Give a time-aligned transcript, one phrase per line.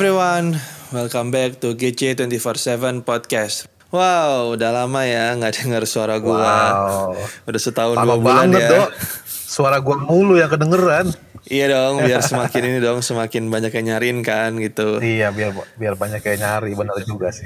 [0.00, 0.56] everyone,
[0.96, 3.68] welcome back to GC 24/7 podcast.
[3.92, 6.40] Wow, udah lama ya nggak dengar suara gua.
[6.40, 7.20] Wow.
[7.44, 8.70] Udah setahun Lama dua bulan banget, ya.
[8.80, 8.90] Dok.
[9.28, 11.12] Suara gua mulu yang kedengeran.
[11.44, 15.04] Iya dong, biar semakin ini dong, semakin banyak yang nyariin kan gitu.
[15.04, 17.44] Iya, biar biar banyak yang nyari, benar juga sih.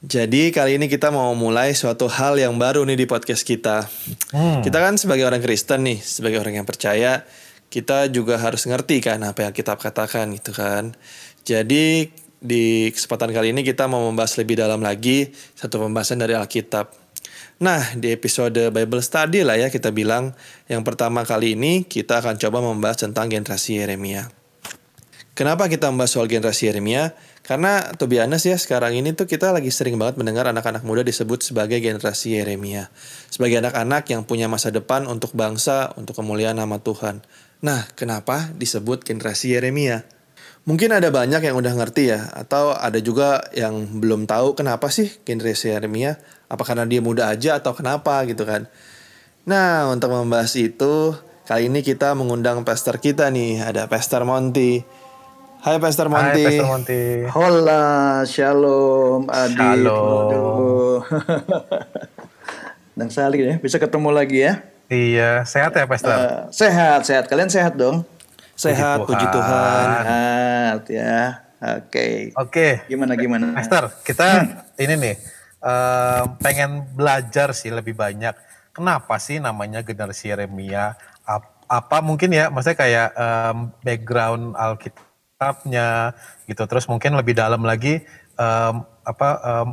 [0.00, 3.84] Jadi kali ini kita mau mulai suatu hal yang baru nih di podcast kita.
[4.32, 4.64] Hmm.
[4.64, 7.28] Kita kan sebagai orang Kristen nih, sebagai orang yang percaya,
[7.70, 10.96] kita juga harus ngerti kan apa yang kita katakan gitu kan.
[11.44, 16.88] Jadi di kesempatan kali ini kita mau membahas lebih dalam lagi satu pembahasan dari Alkitab.
[17.60, 20.32] Nah, di episode Bible Study lah ya kita bilang,
[20.64, 24.32] yang pertama kali ini kita akan coba membahas tentang generasi Yeremia.
[25.36, 27.12] Kenapa kita membahas soal generasi Yeremia?
[27.44, 31.04] Karena to be honest ya sekarang ini tuh kita lagi sering banget mendengar anak-anak muda
[31.04, 32.88] disebut sebagai generasi Yeremia.
[33.28, 37.20] Sebagai anak-anak yang punya masa depan untuk bangsa, untuk kemuliaan nama Tuhan.
[37.60, 40.19] Nah, kenapa disebut generasi Yeremia?
[40.68, 45.08] Mungkin ada banyak yang udah ngerti ya, atau ada juga yang belum tahu kenapa sih
[45.24, 46.20] generasi Yeremia.
[46.52, 48.68] Apa karena dia muda aja atau kenapa gitu kan.
[49.48, 51.16] Nah, untuk membahas itu,
[51.48, 54.84] kali ini kita mengundang pastor kita nih, ada Pastor Monty.
[55.64, 56.44] Hai Pastor Monty.
[56.44, 57.04] Hai, Pastor Monty.
[57.32, 57.84] Hola,
[58.28, 59.56] shalom, adik.
[59.56, 60.28] Shalom.
[60.28, 60.98] Aduh.
[63.00, 64.60] Dan Salik ya, bisa ketemu lagi ya.
[64.92, 66.12] Iya, sehat ya, Pastor?
[66.12, 67.24] Eh, sehat, sehat.
[67.32, 68.04] Kalian sehat dong?
[68.60, 69.86] Sehat, puji Puji Tuhan.
[69.88, 71.16] Sehat ya.
[71.80, 72.32] Oke.
[72.36, 73.56] Oke, Gimana gimana?
[73.56, 74.44] Pastor, kita
[74.76, 75.14] ini nih
[75.60, 78.36] eh, pengen belajar sih lebih banyak.
[78.76, 80.92] Kenapa sih namanya generasi Yeremia?
[81.24, 86.18] Ap- Apa mungkin ya, maksudnya kayak em, background Alkitabnya
[86.50, 86.66] gitu.
[86.66, 88.02] Terus mungkin lebih dalam lagi
[88.34, 88.74] em,
[89.06, 89.68] apa em,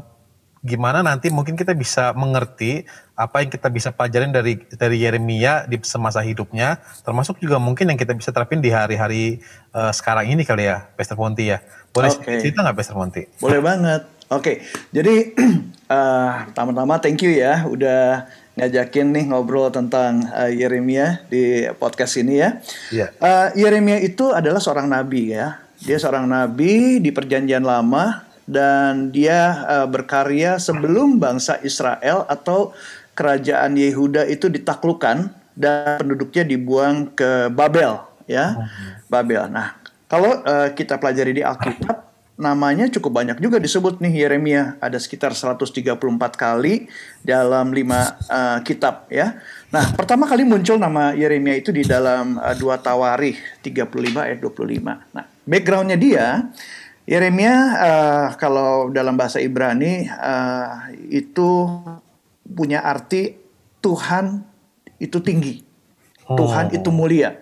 [0.62, 2.86] gimana nanti mungkin kita bisa mengerti
[3.18, 7.98] apa yang kita bisa pelajarin dari dari Yeremia di semasa hidupnya, termasuk juga mungkin yang
[7.98, 9.42] kita bisa terapin di hari-hari
[9.74, 11.66] eh, sekarang ini kali ya, Pastor Monty ya.
[11.90, 12.38] Boleh Oke.
[12.38, 13.26] cerita nggak Pastor Monty?
[13.42, 14.06] Boleh banget.
[14.30, 14.62] Oke,
[14.94, 15.34] jadi
[15.98, 22.42] eh, pertama-tama thank you ya udah ngajakin nih ngobrol tentang eh, Yeremia di podcast ini
[22.42, 22.50] ya.
[22.94, 23.08] Iya.
[23.18, 25.58] Eh, Yeremia itu adalah seorang nabi ya.
[25.82, 32.74] Dia seorang nabi di Perjanjian Lama dan dia eh, berkarya sebelum bangsa Israel atau
[33.18, 37.98] kerajaan Yehuda itu ditaklukkan dan penduduknya dibuang ke Babel
[38.30, 38.70] ya.
[39.10, 39.50] Babel.
[39.50, 39.74] Nah,
[40.06, 42.06] kalau eh, kita pelajari di Alkitab
[42.38, 45.98] namanya cukup banyak juga disebut nih Yeremia ada sekitar 134
[46.38, 46.86] kali
[47.26, 49.42] dalam lima eh, kitab ya.
[49.74, 55.18] Nah, pertama kali muncul nama Yeremia itu di dalam eh, dua Tawarikh 35 ayat 25.
[55.18, 56.46] Nah, backgroundnya dia
[57.10, 60.70] Yeremia eh, kalau dalam bahasa Ibrani eh,
[61.10, 61.66] itu
[62.48, 63.36] punya arti
[63.84, 64.44] Tuhan
[64.98, 65.64] itu tinggi.
[66.28, 67.40] Tuhan itu mulia.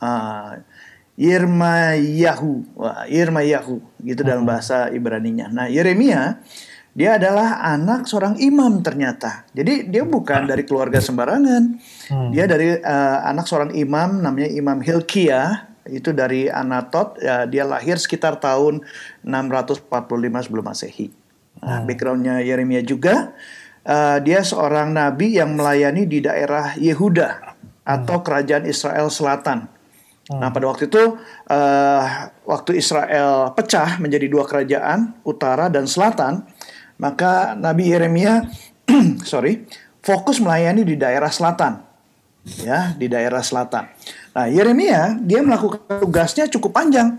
[0.00, 0.56] Ah,
[1.20, 5.52] Yermayahu, Wah, Yermayahu gitu dalam bahasa Ibraninya.
[5.52, 6.40] Nah, Yeremia
[6.92, 9.48] dia adalah anak seorang imam ternyata.
[9.56, 11.62] Jadi dia bukan dari keluarga sembarangan.
[12.32, 17.16] Dia dari eh, anak seorang imam namanya Imam Hilkiah itu dari Anatot.
[17.20, 18.84] Ya, dia lahir sekitar tahun
[19.24, 19.88] 645
[20.48, 21.08] sebelum Masehi.
[21.62, 23.32] Nah, backgroundnya Yeremia juga
[23.82, 29.66] eh, dia seorang nabi yang melayani di daerah Yehuda atau kerajaan Israel Selatan.
[30.30, 31.18] Nah pada waktu itu
[31.50, 32.02] eh,
[32.46, 36.46] waktu Israel pecah menjadi dua kerajaan utara dan selatan,
[37.02, 38.46] maka Nabi Yeremia
[39.30, 39.66] sorry
[39.98, 41.82] fokus melayani di daerah selatan,
[42.62, 43.90] ya di daerah selatan.
[44.32, 47.18] Nah Yeremia dia melakukan tugasnya cukup panjang.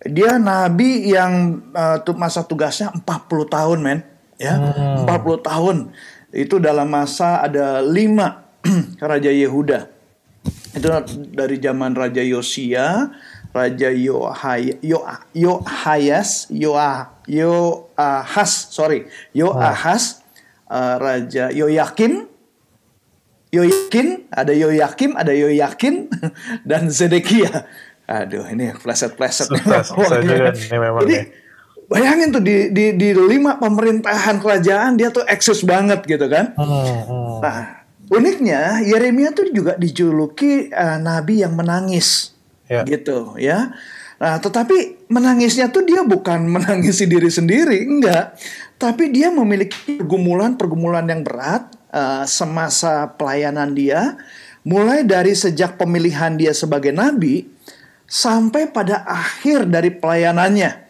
[0.00, 1.60] Dia nabi yang
[2.08, 3.04] tu- masa tugasnya 40
[3.52, 4.00] tahun men,
[4.40, 4.56] ya
[5.04, 5.76] 40 tahun.
[6.32, 8.48] Itu dalam masa ada lima
[9.02, 10.00] raja Yehuda
[10.70, 10.88] itu
[11.34, 13.10] dari zaman Raja Yosia,
[13.50, 15.02] Raja Yohai, Yo,
[15.34, 20.22] Yohayas, Yoah, Yoahas, sorry, Yoahas,
[20.70, 22.30] eh, Raja Yoyakin,
[23.50, 26.06] Yoyakin, ada Yoyakim, ada Yoyakin,
[26.70, 27.66] dan Zedekia.
[28.06, 29.50] Aduh, ini pleset-pleset.
[29.50, 31.24] Susah, susah juga nih memang Jadi nih.
[31.90, 36.54] Bayangin tuh di, di, di lima pemerintahan kerajaan dia tuh eksis banget gitu kan.
[36.54, 37.36] Hmm, hmm.
[37.42, 37.82] Nah,
[38.14, 42.30] uniknya Yeremia tuh juga dijuluki eh, nabi yang menangis.
[42.70, 42.86] Ya.
[42.86, 43.74] Gitu, ya.
[44.22, 48.38] Nah, tetapi menangisnya tuh dia bukan menangisi diri sendiri, enggak.
[48.78, 54.14] Tapi dia memiliki pergumulan-pergumulan yang berat eh, semasa pelayanan dia,
[54.62, 57.50] mulai dari sejak pemilihan dia sebagai nabi
[58.06, 60.89] sampai pada akhir dari pelayanannya.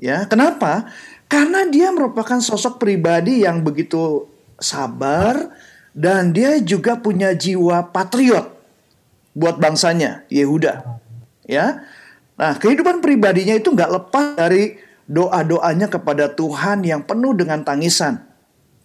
[0.00, 0.88] Ya, kenapa?
[1.28, 4.26] Karena dia merupakan sosok pribadi yang begitu
[4.56, 5.52] sabar
[5.92, 8.48] dan dia juga punya jiwa patriot
[9.36, 10.82] buat bangsanya Yehuda.
[11.44, 11.84] Ya.
[12.40, 18.24] Nah, kehidupan pribadinya itu nggak lepas dari doa-doanya kepada Tuhan yang penuh dengan tangisan.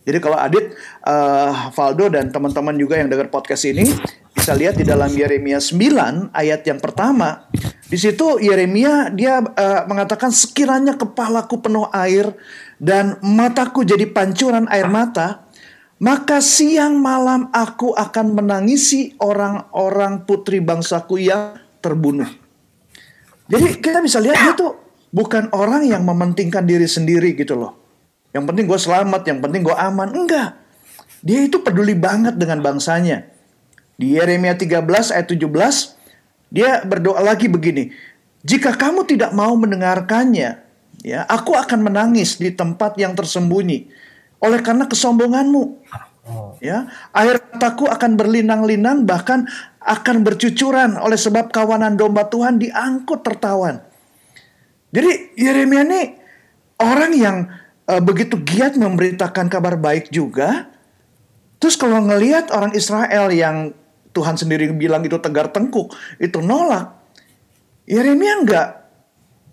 [0.05, 3.89] Jadi kalau Adit, uh, Valdo dan teman-teman juga yang dengar podcast ini
[4.37, 7.49] bisa lihat di dalam Yeremia 9 ayat yang pertama.
[7.85, 12.33] Di situ Yeremia dia uh, mengatakan sekiranya kepalaku penuh air
[12.81, 15.45] dan mataku jadi pancuran air mata,
[16.01, 22.27] maka siang malam aku akan menangisi orang-orang putri bangsaku yang terbunuh.
[23.45, 24.73] Jadi kita bisa lihat dia tuh
[25.13, 27.85] bukan orang yang mementingkan diri sendiri gitu loh
[28.35, 30.11] yang penting gue selamat, yang penting gue aman.
[30.11, 30.59] Enggak.
[31.23, 33.23] Dia itu peduli banget dengan bangsanya.
[33.95, 35.94] Di Yeremia 13 ayat 17,
[36.55, 37.91] dia berdoa lagi begini.
[38.47, 40.63] Jika kamu tidak mau mendengarkannya,
[41.03, 43.91] ya, aku akan menangis di tempat yang tersembunyi
[44.39, 45.83] oleh karena kesombonganmu.
[46.57, 49.45] Ya, air mataku akan berlinang-linang bahkan
[49.77, 53.83] akan bercucuran oleh sebab kawanan domba Tuhan diangkut tertawan.
[54.89, 56.01] Jadi Yeremia ini
[56.81, 57.37] orang yang
[57.85, 60.71] uh, begitu giat memberitakan kabar baik juga.
[61.61, 63.77] Terus kalau ngelihat orang Israel yang
[64.15, 66.95] Tuhan sendiri bilang itu tegar tengkuk, itu nolak.
[67.83, 68.69] Yeremia enggak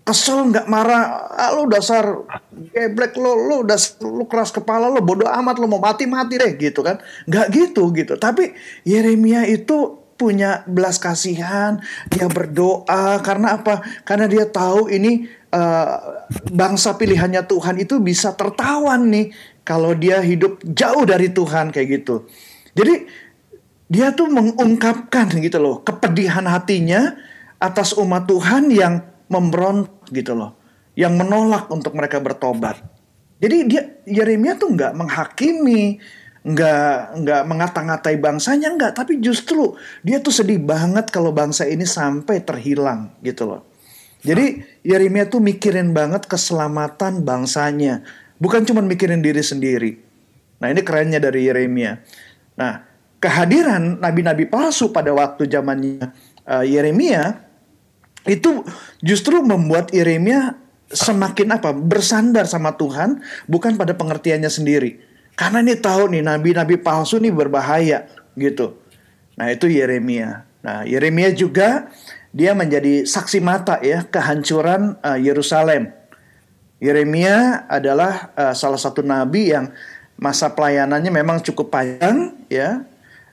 [0.03, 2.27] kesel nggak marah ah, lu dasar
[2.75, 6.59] geblek lo lu udah lu keras kepala lo bodoh amat lo mau mati mati deh
[6.59, 8.51] gitu kan nggak gitu gitu tapi
[8.83, 11.79] Yeremia itu punya belas kasihan
[12.11, 19.07] dia berdoa karena apa karena dia tahu ini uh, bangsa pilihannya Tuhan itu bisa tertawan
[19.07, 19.31] nih
[19.63, 22.27] kalau dia hidup jauh dari Tuhan kayak gitu.
[22.75, 23.05] Jadi
[23.93, 27.13] dia tuh mengungkapkan gitu loh kepedihan hatinya
[27.61, 30.57] atas umat Tuhan yang memberontak gitu loh,
[30.97, 32.81] yang menolak untuk mereka bertobat.
[33.37, 36.01] Jadi dia Yeremia tuh nggak menghakimi,
[36.43, 42.43] nggak nggak mengata-ngatai bangsanya nggak, tapi justru dia tuh sedih banget kalau bangsa ini sampai
[42.43, 43.61] terhilang gitu loh.
[44.23, 48.03] Jadi Yeremia tuh mikirin banget keselamatan bangsanya,
[48.39, 49.91] bukan cuma mikirin diri sendiri.
[50.63, 51.99] Nah ini kerennya dari Yeremia.
[52.55, 52.92] Nah
[53.23, 56.11] kehadiran nabi-nabi palsu pada waktu zamannya
[56.43, 57.39] uh, Yeremia
[58.27, 58.67] itu
[58.99, 60.59] justru membuat Yeremia
[60.91, 64.99] semakin apa bersandar sama Tuhan bukan pada pengertiannya sendiri.
[65.39, 68.75] Karena ini tahu nih nabi-nabi palsu nih berbahaya gitu.
[69.39, 70.43] Nah itu Yeremia.
[70.59, 71.87] Nah Yeremia juga
[72.35, 75.95] dia menjadi saksi mata ya kehancuran uh, Yerusalem.
[76.83, 79.71] Yeremia adalah uh, salah satu nabi yang
[80.19, 82.85] masa pelayanannya memang cukup panjang ya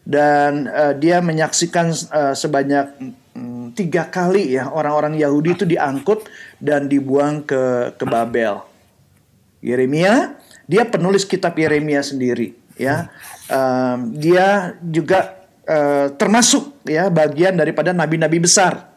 [0.05, 2.93] dan uh, dia menyaksikan uh, sebanyak
[3.37, 6.26] um, tiga kali ya orang-orang Yahudi itu diangkut
[6.58, 8.64] dan dibuang ke ke Babel.
[9.61, 13.12] Yeremia dia penulis kitab Yeremia sendiri ya
[13.52, 15.37] um, dia juga
[15.69, 18.91] uh, termasuk ya bagian daripada nabi-nabi besar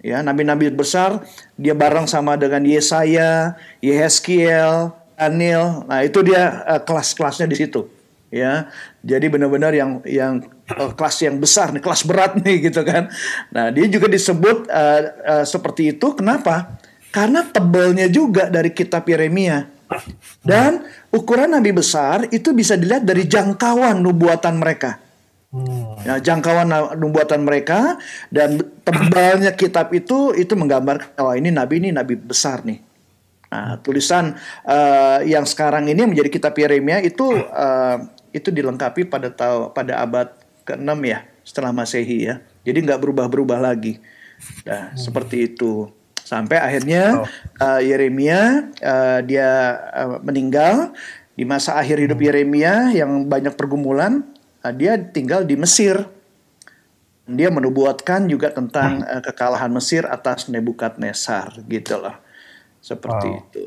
[0.00, 1.20] Ya, nabi-nabi besar
[1.60, 5.84] dia bareng sama dengan Yesaya, Yehezkiel, Daniel.
[5.84, 7.84] Nah, itu dia uh, kelas-kelasnya di situ.
[8.30, 8.70] Ya.
[9.02, 13.10] Jadi benar-benar yang yang uh, kelas yang besar nih, kelas berat nih gitu kan.
[13.50, 16.78] Nah, dia juga disebut uh, uh, seperti itu kenapa?
[17.10, 19.66] Karena tebelnya juga dari kitab Yeremia.
[20.46, 25.02] Dan ukuran nabi besar itu bisa dilihat dari jangkauan nubuatan mereka.
[25.50, 25.98] Hmm.
[26.06, 27.98] Ya, jangkauan nubuatan mereka
[28.30, 32.78] dan tebalnya kitab itu itu menggambarkan oh ini nabi ini nabi besar nih.
[33.50, 37.98] Nah, tulisan uh, yang sekarang ini menjadi kitab Yeremia itu uh,
[38.30, 40.28] itu dilengkapi pada tahu pada abad
[40.66, 42.34] ke-6 ya setelah Masehi ya.
[42.62, 43.98] Jadi nggak berubah-berubah lagi.
[44.64, 44.98] Nah, hmm.
[44.98, 45.90] seperti itu.
[46.20, 47.26] Sampai akhirnya
[47.58, 49.50] uh, Yeremia uh, dia
[49.90, 50.94] uh, meninggal
[51.34, 52.26] di masa akhir hidup hmm.
[52.30, 54.22] Yeremia yang banyak pergumulan
[54.62, 56.06] uh, dia tinggal di Mesir.
[57.30, 62.14] Dia menubuatkan juga tentang uh, kekalahan Mesir atas Nebukadnezar gitu loh.
[62.78, 63.40] Seperti oh.
[63.42, 63.62] itu.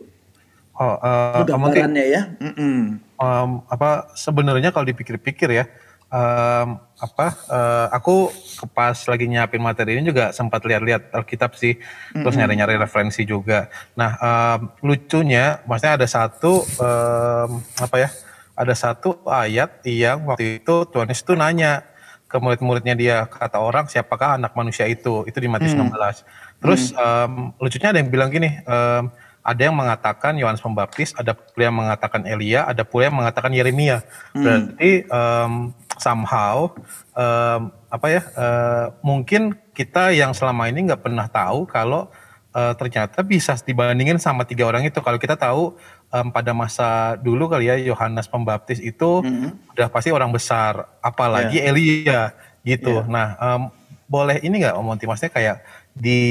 [0.74, 2.22] Oh, uh, itu gambarannya ya.
[2.40, 2.80] Mm -mm.
[3.20, 5.66] Um, apa sebenarnya kalau dipikir-pikir ya,
[6.10, 8.34] um, apa uh, aku
[8.74, 11.78] pas lagi nyiapin materi ini juga sempat lihat-lihat Alkitab sih,
[12.12, 13.70] terus nyari-nyari referensi juga.
[13.94, 18.10] Nah, um, lucunya, maksudnya ada satu um, apa ya?
[18.54, 21.82] ada satu ayat yang waktu itu Tuhan Yesus itu nanya
[22.30, 25.94] ke murid-muridnya dia kata orang siapakah anak manusia itu itu di Matius hmm.
[25.94, 26.98] 16 terus hmm.
[26.98, 29.14] um, lucunya ada yang bilang gini um,
[29.44, 34.00] ada yang mengatakan Yohanes Pembaptis, ada pula yang mengatakan Elia, ada pula yang mengatakan Yeremia.
[34.32, 34.40] Hmm.
[34.40, 35.54] Berarti um,
[36.00, 36.72] somehow
[37.12, 38.22] um, apa ya?
[38.34, 42.08] Uh, mungkin kita yang selama ini nggak pernah tahu kalau
[42.56, 45.04] uh, ternyata bisa dibandingin sama tiga orang itu.
[45.04, 45.76] Kalau kita tahu
[46.16, 49.76] um, pada masa dulu kali ya Yohanes Pembaptis itu mm-hmm.
[49.76, 51.68] udah pasti orang besar, apalagi yeah.
[51.68, 52.22] Elia
[52.64, 53.04] gitu.
[53.04, 53.12] Yeah.
[53.12, 53.62] Nah, um,
[54.08, 55.04] boleh ini nggak Om Monty?
[55.04, 55.58] Maksudnya kayak
[55.94, 56.22] di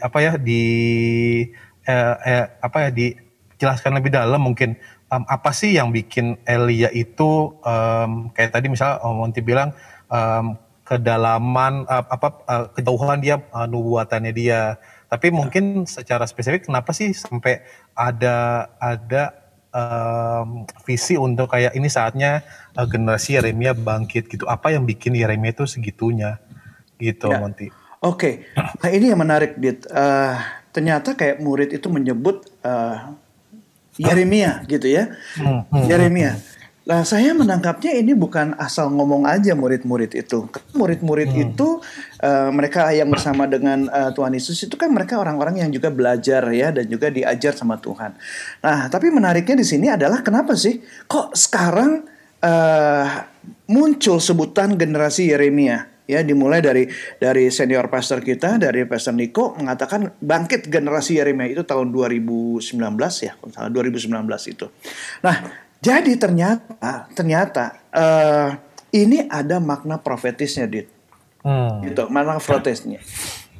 [0.00, 0.64] apa ya di
[1.86, 4.74] eh, eh, apa ya dijelaskan lebih dalam mungkin
[5.10, 9.72] um, apa sih yang bikin Elia itu um, kayak tadi misalnya Monty bilang
[10.10, 16.90] um, kedalaman uh, apa uh, kejauhan dia uh, nubuatannya dia tapi mungkin secara spesifik kenapa
[16.90, 17.62] sih sampai
[17.94, 19.34] ada ada
[19.70, 22.42] um, visi untuk kayak ini saatnya
[22.74, 26.38] uh, generasi Yeremia bangkit gitu apa yang bikin Yeremia itu segitunya
[26.98, 27.38] gitu ya.
[27.38, 27.70] Monty
[28.04, 28.62] Oke, okay.
[28.84, 29.88] nah ini yang menarik, Dit.
[29.88, 30.36] Uh,
[30.76, 33.16] ternyata kayak murid itu menyebut uh,
[33.96, 35.08] Yeremia gitu ya.
[35.40, 36.36] Hmm, hmm, Yeremia.
[36.86, 40.46] Nah, saya menangkapnya ini bukan asal ngomong aja murid-murid itu.
[40.76, 41.44] Murid-murid hmm.
[41.50, 41.82] itu
[42.22, 46.46] uh, mereka yang bersama dengan uh, Tuhan Yesus itu kan mereka orang-orang yang juga belajar
[46.52, 48.14] ya dan juga diajar sama Tuhan.
[48.62, 50.78] Nah, tapi menariknya di sini adalah kenapa sih
[51.10, 52.06] kok sekarang
[52.44, 53.06] uh,
[53.66, 55.95] muncul sebutan generasi Yeremia?
[56.06, 56.86] Ya dimulai dari
[57.18, 62.62] dari senior pastor kita dari pastor Niko mengatakan bangkit generasi Yeremia itu tahun 2019
[63.26, 64.14] ya 2019
[64.54, 64.66] itu.
[65.26, 65.36] Nah
[65.82, 68.54] jadi ternyata ternyata uh,
[68.94, 70.88] ini ada makna profetisnya dit.
[71.46, 71.78] Hmm.
[71.86, 72.98] gitu makna profetisnya.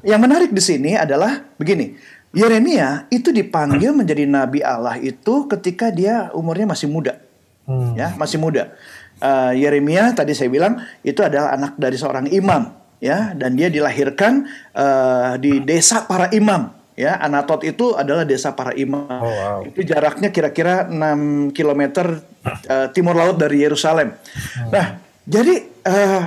[0.02, 1.94] Yang menarik di sini adalah begini
[2.34, 7.26] Yeremia itu dipanggil menjadi nabi Allah itu ketika dia umurnya masih muda.
[7.66, 7.98] Hmm.
[7.98, 8.78] ya masih muda
[9.20, 14.48] uh, Yeremia tadi saya bilang itu adalah anak dari seorang imam ya dan dia dilahirkan
[14.72, 19.60] uh, di desa para imam ya Anatot itu adalah desa para imam oh, wow.
[19.68, 24.70] itu jaraknya kira-kira 6 km uh, timur laut dari Yerusalem hmm.
[24.72, 24.96] nah
[25.28, 25.54] jadi
[25.84, 26.22] uh,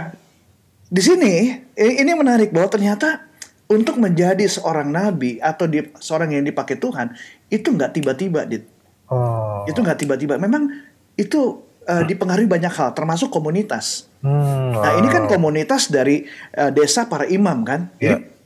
[0.89, 1.33] di sini
[1.77, 3.29] ini menarik bahwa ternyata
[3.69, 7.13] untuk menjadi seorang nabi atau di, seorang yang dipakai Tuhan
[7.53, 8.65] itu nggak tiba-tiba dit
[9.09, 9.65] oh.
[9.69, 10.69] itu nggak tiba-tiba memang
[11.13, 14.05] itu uh, dipengaruhi banyak hal, termasuk komunitas.
[14.21, 14.85] Hmm, wow.
[14.85, 17.89] Nah ini kan komunitas dari uh, desa para imam kan.
[17.97, 18.21] Yeah.
[18.21, 18.37] Jadi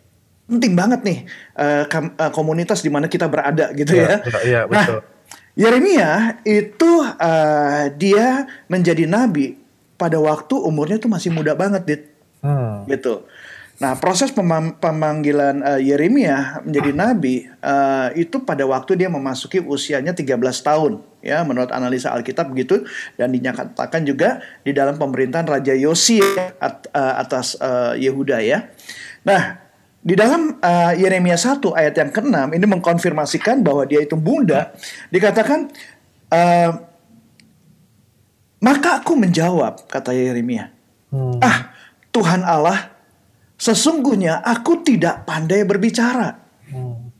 [0.43, 1.19] penting banget nih
[1.59, 4.43] uh, uh, komunitas di mana kita berada gitu yeah, ya.
[4.43, 4.87] Yeah, yeah, nah,
[5.53, 9.61] Yeremia itu uh, dia menjadi nabi
[9.93, 12.01] pada waktu umurnya tuh masih muda banget, dit.
[12.41, 12.89] Hmm.
[12.89, 13.21] Gitu.
[13.77, 14.33] Nah, proses
[14.81, 21.41] pemanggilan uh, Yeremia menjadi nabi uh, itu pada waktu dia memasuki usianya 13 tahun, ya
[21.47, 22.83] menurut analisa Alkitab begitu
[23.15, 28.69] dan dinyatakan juga di dalam pemerintahan Raja Yosia at, uh, atas uh, Yehuda ya.
[29.23, 29.63] Nah,
[30.03, 34.75] di dalam uh, Yeremia 1 ayat yang ke-6 ini mengkonfirmasikan bahwa dia itu bunda,
[35.07, 35.71] dikatakan
[36.27, 36.71] uh,
[38.59, 40.75] maka aku menjawab kata Yeremia.
[41.07, 41.39] Hmm.
[41.39, 41.71] Ah,
[42.11, 42.93] Tuhan Allah
[43.63, 46.35] Sesungguhnya aku tidak pandai berbicara.
[46.67, 47.15] Hmm.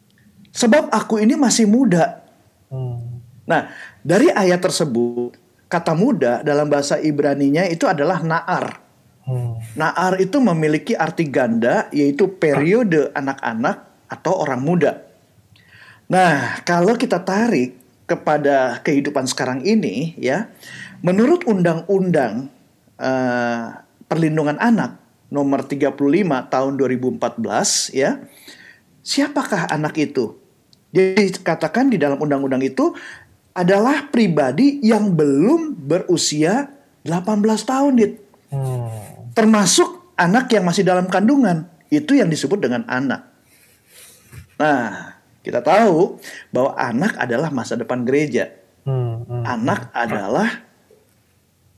[0.52, 2.20] Sebab aku ini masih muda.
[2.68, 3.24] Hmm.
[3.48, 3.72] Nah,
[4.04, 5.34] dari ayat tersebut,
[5.72, 8.84] kata muda dalam bahasa Ibrani-nya itu adalah naar.
[9.24, 9.56] Hmm.
[9.80, 15.00] Naar itu memiliki arti ganda, yaitu periode anak-anak atau orang muda.
[16.12, 20.52] Nah, kalau kita tarik kepada kehidupan sekarang ini, ya,
[21.00, 22.52] menurut undang-undang
[23.00, 23.80] uh,
[24.12, 25.00] perlindungan anak,
[25.34, 25.98] nomor 35
[26.54, 28.22] tahun 2014 ya.
[29.04, 30.38] Siapakah anak itu?
[30.94, 32.94] Jadi katakan di dalam undang-undang itu
[33.54, 36.74] adalah pribadi yang belum berusia
[37.06, 38.14] 18 tahun, Dit.
[38.50, 38.90] Hmm.
[39.34, 41.70] Termasuk anak yang masih dalam kandungan.
[41.94, 43.30] Itu yang disebut dengan anak.
[44.58, 45.14] Nah,
[45.46, 46.18] kita tahu
[46.50, 48.50] bahwa anak adalah masa depan gereja.
[48.84, 50.50] Hmm, hmm, anak adalah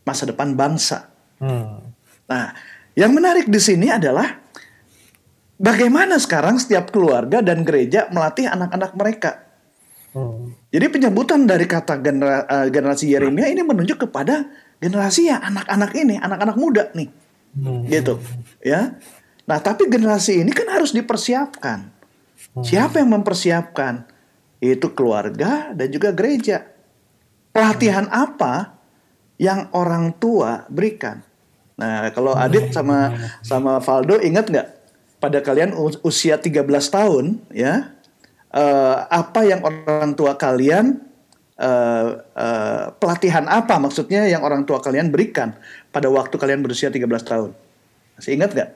[0.05, 1.11] masa depan bangsa.
[1.41, 1.91] Hmm.
[2.29, 2.55] Nah,
[2.95, 4.39] yang menarik di sini adalah
[5.59, 9.31] bagaimana sekarang setiap keluarga dan gereja melatih anak-anak mereka.
[10.15, 10.55] Hmm.
[10.75, 14.43] Jadi penyambutan dari kata genera, uh, generasi Yeremia ini menunjuk kepada
[14.83, 17.07] generasi ya anak-anak ini, anak-anak muda nih.
[17.55, 17.87] Hmm.
[17.87, 18.19] Gitu.
[18.59, 18.99] Ya.
[19.47, 21.79] Nah, tapi generasi ini kan harus dipersiapkan.
[21.87, 22.59] Hmm.
[22.67, 24.03] Siapa yang mempersiapkan?
[24.59, 26.67] Itu keluarga dan juga gereja.
[27.55, 28.23] Pelatihan hmm.
[28.27, 28.75] apa
[29.39, 31.23] yang orang tua berikan?
[31.79, 34.67] Nah, kalau Adit sama sama Valdo ingat nggak
[35.23, 35.71] pada kalian
[36.03, 37.94] usia 13 tahun ya
[38.55, 41.03] uh, apa yang orang tua kalian
[41.59, 45.59] uh, uh, pelatihan apa maksudnya yang orang tua kalian berikan
[45.91, 47.51] pada waktu kalian berusia 13 tahun?
[48.15, 48.69] Masih ingat nggak?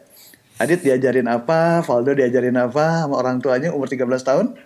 [0.59, 4.59] Adit diajarin apa, Valdo diajarin apa sama orang tuanya umur 13 tahun?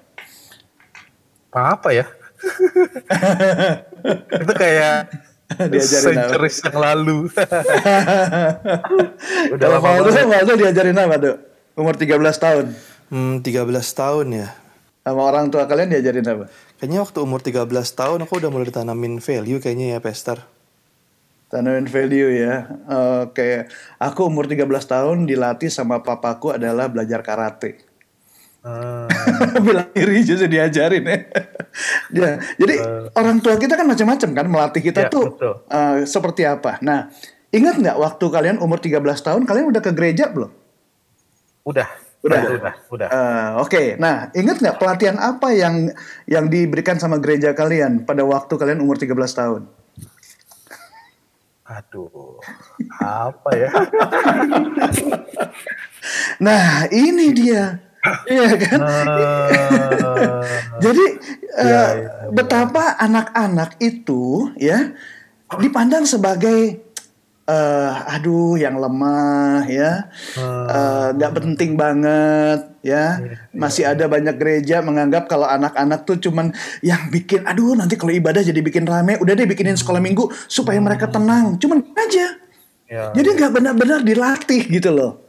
[1.54, 2.10] Apa ya?
[4.42, 5.14] itu kayak
[5.70, 6.34] diajarin apa?
[6.50, 7.30] yang lalu.
[9.54, 10.26] Udah lama banget.
[10.26, 11.36] Waldo diajarin apa tuh?
[11.78, 12.66] Umur 13 tahun.
[13.14, 14.63] Hmm, 13 tahun ya.
[15.04, 16.46] Sama orang tua kalian diajarin apa?
[16.80, 20.40] Kayaknya waktu umur 13 tahun aku udah mulai ditanamin value kayaknya ya, Pester.
[21.52, 22.66] Tanamin value ya.
[23.22, 23.68] Oke.
[24.00, 27.84] Aku umur 13 tahun dilatih sama papaku adalah belajar karate.
[28.64, 29.12] Hmm.
[29.68, 31.18] Bela diri justru diajarin ya.
[32.16, 32.32] ya.
[32.56, 32.76] Jadi
[33.14, 35.54] orang tua kita kan macam-macam kan melatih kita Ya, tuh betul.
[35.68, 36.80] eh, seperti apa.
[36.80, 37.12] Nah,
[37.52, 40.50] ingat nggak waktu kalian umur 13 tahun kalian udah ke gereja belum?
[41.68, 41.86] Udah.
[42.24, 42.42] Udah.
[42.56, 42.74] Udah.
[42.88, 43.08] Udah.
[43.12, 45.92] Eh, Oke, nah ingat nggak pelatihan apa yang
[46.24, 49.62] yang diberikan sama gereja kalian pada waktu kalian umur 13 tahun?
[51.68, 52.40] Aduh.
[53.00, 53.70] Apa ya?
[56.44, 57.80] Nah ini dia,
[58.28, 58.80] iya kan?
[58.84, 59.50] Eh,
[60.84, 61.06] Jadi
[61.56, 61.84] eh, ya,
[62.28, 64.92] betapa anak-anak itu ya
[65.64, 66.84] dipandang sebagai
[67.44, 70.08] eh, aduh yang lemah ya,
[70.40, 73.20] eh, nggak penting banget ya.
[73.52, 76.52] Masih ada banyak gereja menganggap kalau anak-anak tuh cuman
[76.84, 80.80] yang bikin aduh nanti kalau ibadah jadi bikin rame, udah deh bikinin sekolah minggu supaya
[80.80, 81.60] mereka tenang.
[81.60, 82.28] Cuman aja.
[82.88, 83.04] ya.
[83.16, 85.24] Jadi nggak benar-benar dilatih gitu loh.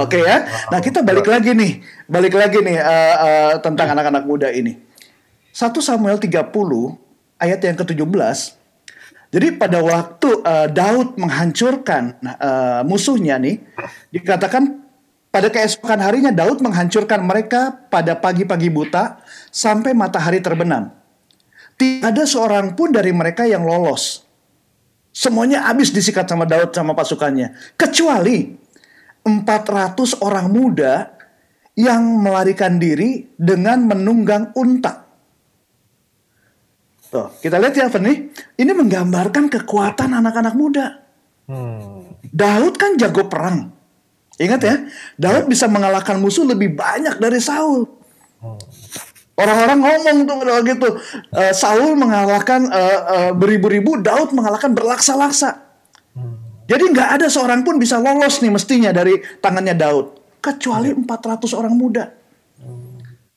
[0.00, 0.48] Oke ya.
[0.72, 4.80] Nah kita balik lagi nih, balik lagi nih eh, eh, tentang anak-anak muda ini.
[5.52, 6.48] 1 Samuel 30
[7.36, 8.56] ayat yang ke-17.
[9.28, 13.60] Jadi pada waktu eh, Daud menghancurkan eh, musuhnya nih,
[14.08, 14.88] dikatakan
[15.28, 19.20] pada keesokan harinya Daud menghancurkan mereka pada pagi-pagi buta
[19.52, 20.88] sampai matahari terbenam.
[21.78, 24.24] Tidak ada seorang pun dari mereka yang lolos.
[25.14, 27.54] Semuanya habis disikat sama Daud sama pasukannya.
[27.76, 28.54] Kecuali
[29.26, 31.10] 400 orang muda
[31.78, 35.07] yang melarikan diri dengan menunggang unta.
[37.08, 38.16] Tuh, kita lihat ya, Fen, nih.
[38.60, 40.86] Ini menggambarkan kekuatan anak-anak muda.
[41.48, 42.12] Hmm.
[42.28, 43.72] Daud kan jago perang.
[44.38, 44.74] Ingat ya,
[45.18, 47.88] Daud bisa mengalahkan musuh lebih banyak dari Saul.
[49.38, 50.88] Orang-orang ngomong tuh kalau gitu,
[51.34, 55.66] eh, Saul mengalahkan eh, eh, beribu-ribu, Daud mengalahkan berlaksa-laksa.
[56.68, 61.72] Jadi nggak ada seorang pun bisa lolos nih mestinya dari tangannya Daud, kecuali 400 orang
[61.72, 62.17] muda.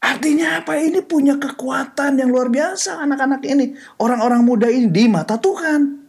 [0.01, 0.81] Artinya apa?
[0.81, 6.01] Ini punya kekuatan yang luar biasa anak-anak ini, orang-orang muda ini di mata Tuhan.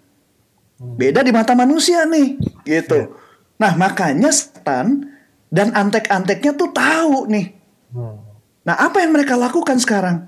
[0.82, 3.14] Beda di mata manusia nih, gitu.
[3.60, 5.12] Nah, makanya setan
[5.52, 7.54] dan antek-anteknya tuh tahu nih.
[7.94, 8.18] Hmm.
[8.66, 10.26] Nah, apa yang mereka lakukan sekarang?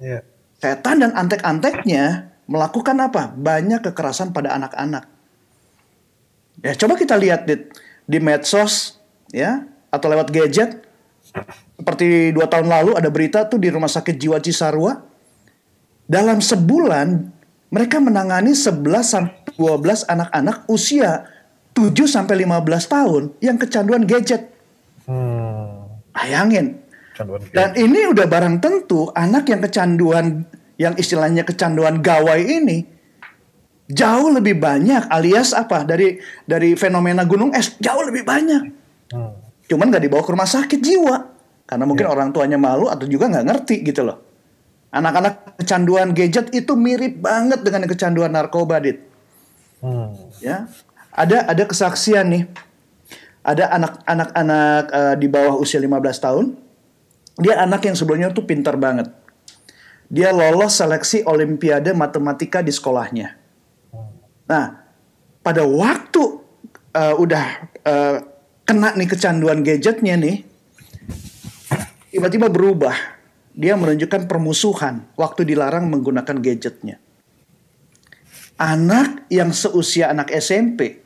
[0.00, 0.24] Ya.
[0.56, 3.34] Setan dan antek-anteknya melakukan apa?
[3.34, 5.04] Banyak kekerasan pada anak-anak.
[6.64, 7.68] Ya, coba kita lihat di,
[8.08, 8.96] di medsos,
[9.34, 10.80] ya, atau lewat gadget.
[11.86, 15.06] Seperti dua tahun lalu ada berita tuh di Rumah Sakit Jiwa Cisarua.
[16.10, 17.30] Dalam sebulan
[17.70, 21.30] mereka menangani 11 sampai 12 anak-anak usia
[21.78, 24.50] 7 sampai 15 tahun yang kecanduan gadget.
[25.06, 26.02] Hmm.
[26.10, 26.82] Bayangin.
[27.54, 30.42] Dan ini udah barang tentu anak yang kecanduan
[30.82, 32.82] yang istilahnya kecanduan gawai ini
[33.86, 36.18] jauh lebih banyak alias apa dari
[36.50, 38.74] dari fenomena gunung es jauh lebih banyak.
[39.14, 39.38] Hmm.
[39.70, 41.35] Cuman nggak dibawa ke rumah sakit jiwa
[41.66, 44.22] karena mungkin orang tuanya malu atau juga nggak ngerti gitu loh.
[44.94, 49.02] Anak-anak kecanduan gadget itu mirip banget dengan kecanduan narkoba, dit.
[49.82, 50.14] Hmm.
[50.38, 50.70] Ya,
[51.10, 52.44] ada ada kesaksian nih.
[53.42, 56.46] Ada anak-anak anak eh, di bawah usia 15 tahun.
[57.36, 59.10] Dia anak yang sebelumnya tuh pintar banget.
[60.06, 63.34] Dia lolos seleksi olimpiade matematika di sekolahnya.
[64.46, 64.64] Nah,
[65.42, 66.22] pada waktu
[66.94, 67.44] eh, udah
[67.82, 68.16] eh,
[68.66, 70.55] kena nih kecanduan gadgetnya nih,
[72.16, 72.96] tiba-tiba berubah.
[73.56, 76.96] Dia menunjukkan permusuhan waktu dilarang menggunakan gadgetnya.
[78.56, 81.00] Anak yang seusia anak SMP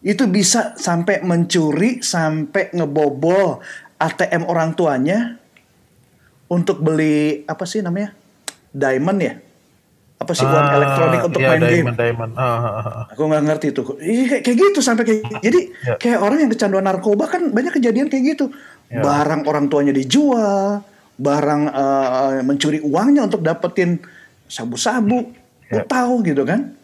[0.00, 3.60] itu bisa sampai mencuri, sampai ngebobol
[4.00, 5.36] ATM orang tuanya
[6.48, 8.16] untuk beli apa sih namanya?
[8.72, 9.34] Diamond ya?
[10.20, 11.72] Apa sih uang Ah, elektronik untuk iya, main game?
[11.72, 12.32] diamond, Diamond.
[12.36, 13.04] Ah, ah, ah.
[13.16, 13.96] Aku nggak ngerti tuh.
[13.96, 15.94] Iya, kayak, kayak gitu sampai kayak jadi Ya.
[15.96, 18.52] kayak orang yang kecanduan narkoba kan banyak kejadian kayak gitu.
[18.90, 19.00] Ya.
[19.00, 20.82] Barang orang tuanya dijual,
[21.14, 24.02] barang eh, mencuri uangnya untuk dapetin
[24.44, 25.30] sabu-sabu.
[25.70, 25.86] Lu Ya.
[25.86, 26.74] tahu gitu kan?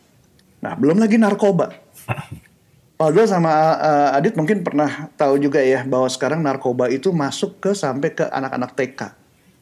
[0.62, 1.74] Nah, belum lagi narkoba.
[2.96, 7.74] Aldo sama eh, Adit mungkin pernah tahu juga ya bahwa sekarang narkoba itu masuk ke
[7.74, 9.00] sampai ke anak-anak TK,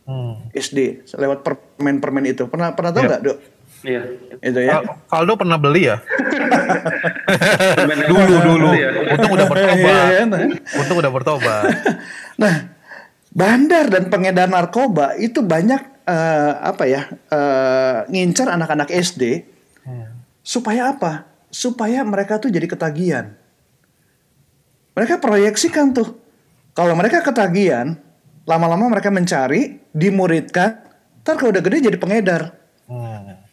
[0.05, 0.37] Hmm.
[0.53, 2.45] SD lewat permen-permen itu.
[2.45, 3.17] Pernah pernah tahu Ya.
[3.17, 3.39] nggak, Dok?
[3.85, 4.03] Iya.
[4.41, 4.81] Itu ya.
[5.13, 6.01] Pernah beli ya?
[7.77, 8.69] Permen yang dulu dulu.
[8.73, 8.89] ya.
[9.13, 9.77] Untung udah bertobat.
[9.77, 10.25] Iya.
[10.81, 11.65] Untung udah bertobat.
[12.35, 12.67] Nah,
[13.31, 19.47] bandar dan pengedar narkoba itu banyak eh, apa ya eh, ngincar anak-anak SD
[20.43, 21.31] supaya apa?
[21.47, 23.39] Supaya mereka tuh jadi ketagihan.
[24.99, 26.19] Mereka proyeksikan tuh
[26.75, 27.95] kalau mereka ketagihan,
[28.43, 30.83] lama-lama mereka mencari, dimuridkan,
[31.23, 32.43] ntar kalau udah gede jadi pengedar,
[32.85, 33.44] Hmm.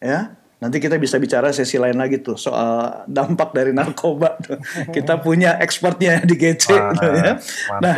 [0.00, 0.34] Ya.
[0.60, 4.36] Nanti kita bisa bicara sesi lain lagi tuh soal dampak dari narkoba.
[4.44, 4.60] tuh.
[4.92, 7.34] Kita punya expertnya di GC, Wah, tuh ya.
[7.80, 7.96] Nah.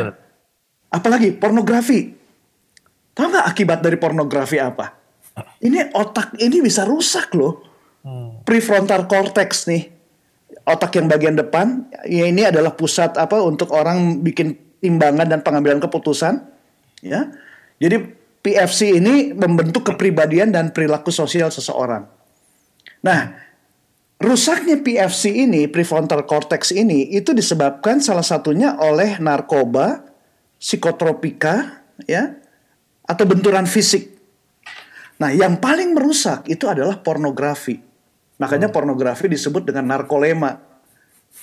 [0.93, 2.13] Apalagi pornografi.
[3.17, 4.93] Tahu nggak akibat dari pornografi apa?
[5.65, 7.65] Ini otak ini bisa rusak loh.
[8.45, 9.89] Prefrontal cortex nih.
[10.63, 15.83] Otak yang bagian depan, ya ini adalah pusat apa untuk orang bikin timbangan dan pengambilan
[15.83, 16.39] keputusan,
[17.03, 17.35] ya.
[17.83, 22.11] Jadi PFC ini membentuk kepribadian dan perilaku sosial seseorang.
[23.07, 23.39] Nah,
[24.19, 30.03] rusaknya PFC ini, prefrontal cortex ini, itu disebabkan salah satunya oleh narkoba,
[30.59, 32.35] psikotropika, ya,
[33.07, 34.11] atau benturan fisik.
[35.23, 37.79] Nah, yang paling merusak itu adalah pornografi.
[38.43, 40.59] Makanya pornografi disebut dengan narkolema,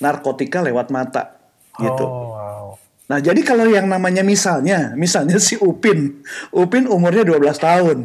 [0.04, 1.40] narkotika lewat mata,
[1.80, 2.04] gitu.
[2.04, 2.29] Oh.
[3.10, 6.22] Nah, jadi kalau yang namanya misalnya, misalnya si Upin,
[6.54, 7.98] Upin umurnya 12 tahun.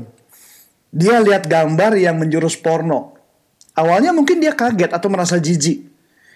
[0.89, 3.13] Dia lihat gambar yang menjurus porno.
[3.77, 5.85] Awalnya mungkin dia kaget atau merasa jijik.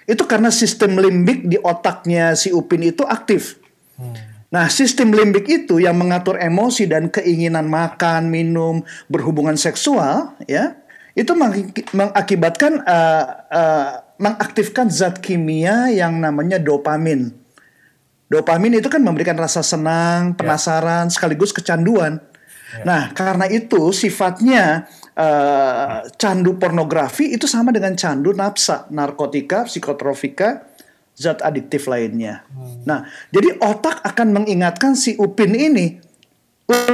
[0.06, 3.58] Itu karena sistem limbik di otaknya si Upin itu aktif.
[4.54, 10.78] Nah, sistem limbik itu yang mengatur emosi dan keinginan makan, minum, berhubungan seksual, ya,
[11.18, 17.39] itu meng- mengakibatkan uh, uh, mengaktifkan zat kimia yang namanya dopamin.
[18.30, 22.22] Dopamin itu kan memberikan rasa senang, penasaran, sekaligus kecanduan.
[22.86, 24.86] Nah, karena itu sifatnya
[25.18, 30.70] eh, candu pornografi itu sama dengan candu nafsa, narkotika, psikotropika,
[31.18, 32.46] zat adiktif lainnya.
[32.86, 35.98] Nah, jadi otak akan mengingatkan si Upin ini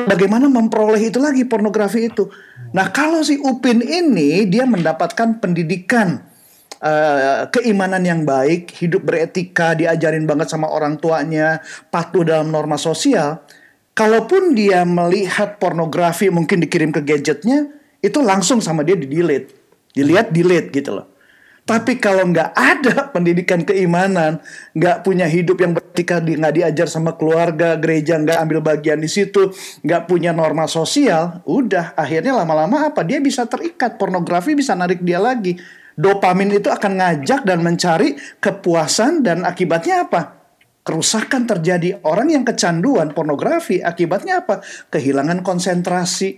[0.08, 2.32] bagaimana memperoleh itu lagi pornografi itu.
[2.71, 6.24] Nah, kalau si Upin ini dia mendapatkan pendidikan
[6.82, 11.60] eh, keimanan yang baik, hidup beretika, diajarin banget sama orang tuanya,
[11.92, 13.44] patuh dalam norma sosial.
[13.96, 17.72] Kalaupun dia melihat pornografi mungkin dikirim ke gadgetnya,
[18.04, 19.56] itu langsung sama dia di delete,
[19.96, 21.16] dilihat delete gitu loh.
[21.66, 24.38] Tapi kalau nggak ada pendidikan keimanan,
[24.78, 29.50] nggak punya hidup yang beretika, nggak diajar sama keluarga, gereja nggak ambil bagian di situ,
[29.82, 33.02] nggak punya norma sosial, udah akhirnya lama-lama apa?
[33.02, 35.58] Dia bisa terikat, pornografi bisa narik dia lagi.
[35.95, 40.36] Dopamin itu akan ngajak dan mencari kepuasan dan akibatnya apa?
[40.84, 42.03] Kerusakan terjadi.
[42.03, 44.60] Orang yang kecanduan pornografi akibatnya apa?
[44.91, 46.36] Kehilangan konsentrasi.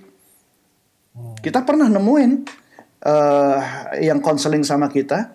[1.42, 2.32] Kita pernah nemuin
[2.98, 3.62] eh
[4.02, 5.30] yang konseling sama kita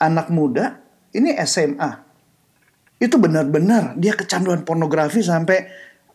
[0.00, 0.80] anak muda
[1.12, 1.90] ini SMA
[2.96, 5.58] itu benar-benar dia kecanduan pornografi sampai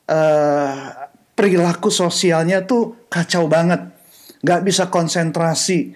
[0.09, 0.73] eh
[1.37, 3.93] perilaku sosialnya tuh kacau banget
[4.41, 5.93] nggak bisa konsentrasi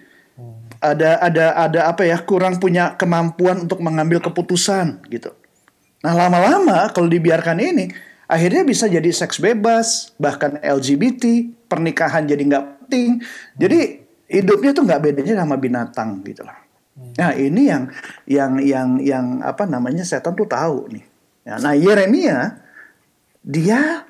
[0.81, 5.29] ada ada ada apa ya kurang punya kemampuan untuk mengambil keputusan gitu.
[6.01, 7.93] Nah lama-lama kalau dibiarkan ini
[8.25, 13.21] akhirnya bisa jadi seks bebas bahkan LGBT pernikahan jadi nggak penting.
[13.61, 13.79] Jadi
[14.25, 16.57] hidupnya tuh nggak bedanya sama binatang gitu lah.
[16.97, 17.83] Nah ini yang
[18.25, 21.05] yang yang yang apa namanya setan tuh tahu nih.
[21.45, 22.57] Ya, Nah Yeremia
[23.45, 24.05] dia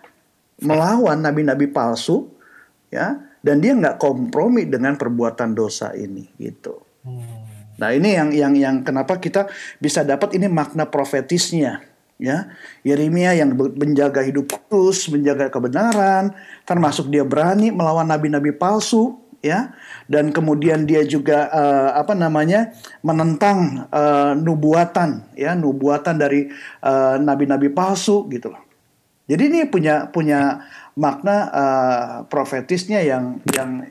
[0.63, 2.31] melawan nabi-nabi palsu
[2.91, 6.77] ya dan dia nggak kompromi dengan perbuatan dosa ini gitu.
[7.81, 9.49] Nah ini yang yang yang kenapa kita
[9.81, 11.81] bisa dapat ini makna profetisnya
[12.21, 12.53] ya
[12.85, 16.37] Yeremia yang menjaga hidup kudus, menjaga kebenaran,
[16.69, 19.73] termasuk dia berani melawan nabi-nabi palsu ya
[20.05, 26.45] dan kemudian dia juga eh, apa namanya menentang eh, nubuatan ya nubuatan dari
[26.85, 28.70] eh, nabi-nabi palsu gitu loh.
[29.31, 30.67] Jadi ini punya punya
[30.99, 33.87] makna eh, profetisnya yang yang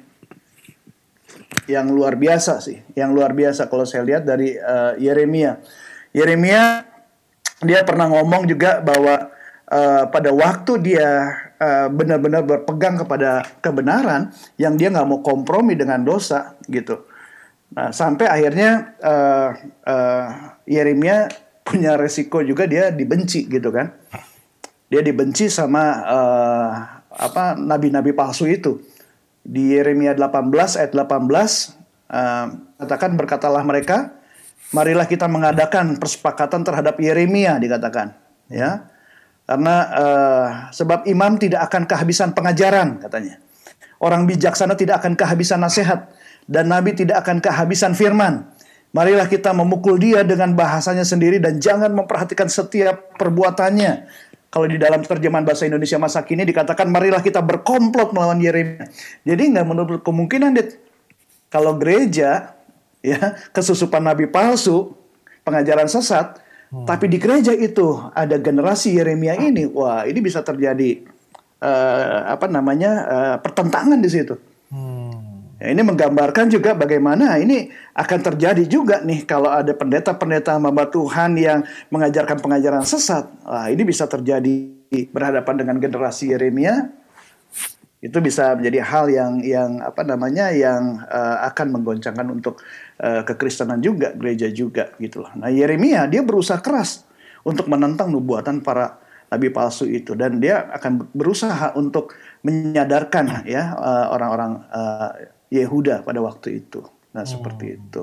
[1.65, 5.57] yang luar biasa sih, yang luar biasa kalau saya lihat dari eh, Yeremia.
[6.13, 6.85] Yeremia
[7.65, 9.33] dia pernah ngomong juga bahwa
[9.65, 11.09] eh, pada waktu dia
[11.57, 14.29] eh, benar-benar berpegang kepada kebenaran,
[14.61, 17.09] yang dia nggak mau kompromi dengan dosa gitu.
[17.71, 19.49] Nah, sampai akhirnya eh,
[19.89, 20.29] eh,
[20.69, 21.33] Yeremia
[21.65, 23.89] punya resiko juga dia dibenci gitu kan.
[24.91, 26.71] Dia dibenci sama eh,
[27.15, 28.83] apa nabi-nabi palsu itu.
[29.41, 30.51] Di Yeremia 18
[30.83, 31.31] ayat 18
[32.11, 32.47] eh,
[32.83, 34.19] katakan berkatalah mereka,
[34.75, 38.19] marilah kita mengadakan persepakatan terhadap Yeremia dikatakan,
[38.51, 38.91] ya.
[39.47, 43.39] Karena eh, sebab imam tidak akan kehabisan pengajaran katanya.
[44.03, 46.11] Orang bijaksana tidak akan kehabisan nasihat
[46.51, 48.49] dan nabi tidak akan kehabisan firman.
[48.91, 54.11] Marilah kita memukul dia dengan bahasanya sendiri dan jangan memperhatikan setiap perbuatannya.
[54.51, 58.91] Kalau di dalam terjemahan bahasa Indonesia masa kini dikatakan marilah kita berkomplot melawan Yeremia.
[59.23, 60.83] Jadi nggak menutup kemungkinan Dit.
[61.51, 62.59] Kalau gereja
[62.99, 63.19] ya
[63.55, 64.91] kesusupan nabi palsu,
[65.47, 66.43] pengajaran sesat,
[66.87, 71.03] tapi di gereja itu ada generasi Yeremia ini, wah ini bisa terjadi
[71.63, 74.35] eh, apa namanya eh, pertentangan di situ.
[75.61, 81.37] Ya, ini menggambarkan juga bagaimana ini akan terjadi juga nih kalau ada pendeta-pendeta hamba Tuhan
[81.37, 83.29] yang mengajarkan pengajaran sesat.
[83.45, 84.73] Wah, ini bisa terjadi
[85.13, 86.89] berhadapan dengan generasi Yeremia
[88.01, 92.65] itu bisa menjadi hal yang yang apa namanya yang uh, akan menggoncangkan untuk
[92.97, 95.33] uh, kekristenan juga gereja juga gitu loh.
[95.37, 97.05] Nah Yeremia dia berusaha keras
[97.45, 98.97] untuk menentang nubuatan para
[99.29, 105.13] nabi palsu itu dan dia akan berusaha untuk menyadarkan ya uh, orang-orang uh,
[105.51, 106.87] Yehuda pada waktu itu.
[107.11, 108.03] Nah seperti itu.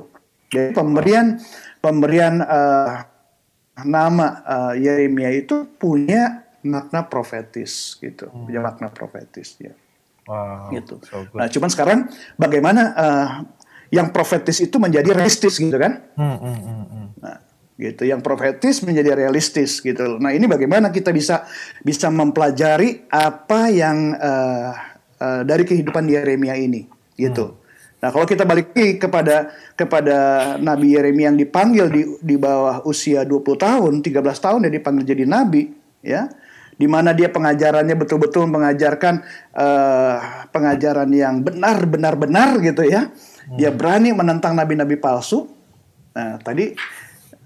[0.51, 1.39] Jadi pemberian
[1.79, 3.03] pemberian uh,
[3.83, 8.47] nama uh, Yeremia itu punya makna profetis gitu, hmm.
[8.47, 9.75] punya makna profetis ya.
[10.27, 10.99] Wow, gitu.
[11.07, 11.99] So nah, cuman sekarang
[12.35, 13.27] bagaimana uh,
[13.91, 16.03] yang profetis itu menjadi realistis gitu kan?
[16.19, 17.07] Hmm, hmm, hmm, hmm.
[17.23, 17.37] Nah,
[17.79, 18.03] gitu.
[18.03, 20.19] Yang profetis menjadi realistis gitu.
[20.19, 21.47] Nah, ini bagaimana kita bisa
[21.79, 24.71] bisa mempelajari apa yang uh,
[25.23, 27.51] uh, dari kehidupan Yeremia ini gitu.
[27.51, 27.65] Hmm.
[27.97, 30.17] Nah, kalau kita balik kepada kepada
[30.61, 35.25] Nabi Yeremia yang dipanggil di di bawah usia 20 tahun, 13 tahun dia dipanggil jadi
[35.25, 35.73] nabi,
[36.05, 36.29] ya
[36.77, 39.25] di mana dia pengajarannya betul-betul mengajarkan
[39.57, 43.09] uh, pengajaran yang benar-benar benar gitu ya.
[43.57, 43.77] Dia hmm.
[43.81, 45.49] berani menentang nabi-nabi palsu.
[46.13, 46.77] Nah, tadi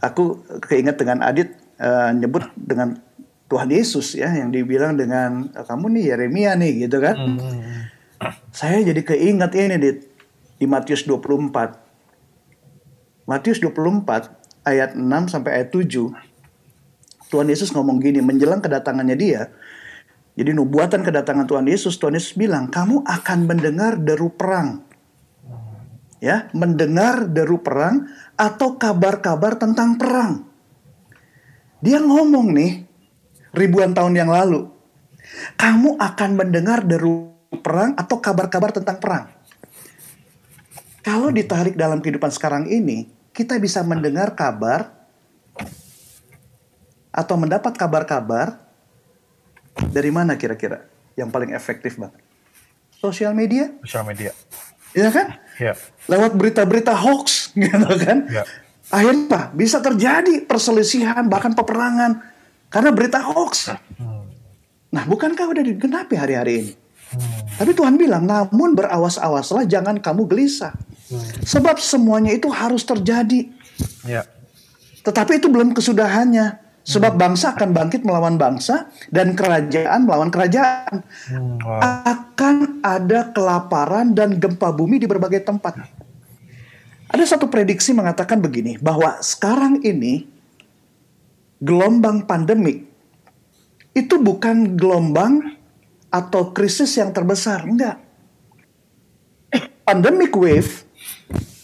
[0.03, 2.99] aku keinget dengan Adit uh, nyebut dengan
[3.47, 7.15] Tuhan Yesus ya yang dibilang dengan kamu nih Yeremia nih gitu kan.
[7.15, 7.87] Hmm.
[8.53, 9.89] Saya jadi keinget ini di
[10.61, 13.25] di Matius 24.
[13.25, 16.13] Matius 24 ayat 6 sampai ayat 7
[17.31, 19.47] Tuhan Yesus ngomong gini, menjelang kedatangannya dia,
[20.35, 24.83] jadi nubuatan kedatangan Tuhan Yesus, Tuhan Yesus bilang, kamu akan mendengar deru perang.
[26.19, 30.45] Ya, mendengar deru perang atau kabar-kabar tentang perang.
[31.81, 32.85] Dia ngomong nih,
[33.55, 34.69] ribuan tahun yang lalu,
[35.57, 39.25] kamu akan mendengar deru perang atau kabar-kabar tentang perang.
[41.03, 44.87] Kalau ditarik dalam kehidupan sekarang ini, kita bisa mendengar kabar
[47.11, 48.55] atau mendapat kabar-kabar
[49.91, 50.87] dari mana kira-kira
[51.19, 52.13] yang paling efektif bang?
[52.95, 53.73] Sosial media?
[53.83, 54.31] Sosial media.
[54.93, 55.27] Iya kan?
[55.57, 55.73] Iya.
[56.07, 58.29] Lewat berita-berita hoax, gitu kan?
[58.29, 58.43] Iya.
[58.91, 62.19] Akhirnya bisa terjadi perselisihan bahkan peperangan
[62.67, 63.71] karena berita hoax.
[63.95, 64.27] Hmm.
[64.91, 66.73] Nah, bukankah udah digenapi hari-hari ini?
[67.11, 67.43] Hmm.
[67.59, 70.71] Tapi Tuhan bilang, namun berawas-awaslah jangan kamu gelisah.
[71.11, 71.19] Hmm.
[71.43, 73.51] Sebab semuanya itu harus terjadi.
[74.07, 74.23] Ya.
[75.03, 76.71] Tetapi itu belum kesudahannya.
[76.81, 81.05] Sebab bangsa akan bangkit melawan bangsa dan kerajaan melawan kerajaan.
[81.29, 81.77] Hmm, wow.
[82.09, 85.77] Akan ada kelaparan dan gempa bumi di berbagai tempat.
[87.11, 90.25] Ada satu prediksi mengatakan begini, bahwa sekarang ini
[91.61, 92.89] gelombang pandemik
[93.93, 95.60] itu bukan gelombang
[96.11, 97.97] atau krisis yang terbesar, enggak.
[99.87, 100.85] Pandemic wave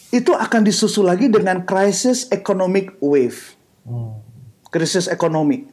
[0.08, 3.54] itu akan disusul lagi dengan krisis economic wave.
[3.84, 4.28] Hmm
[4.68, 5.66] krisis ekonomi.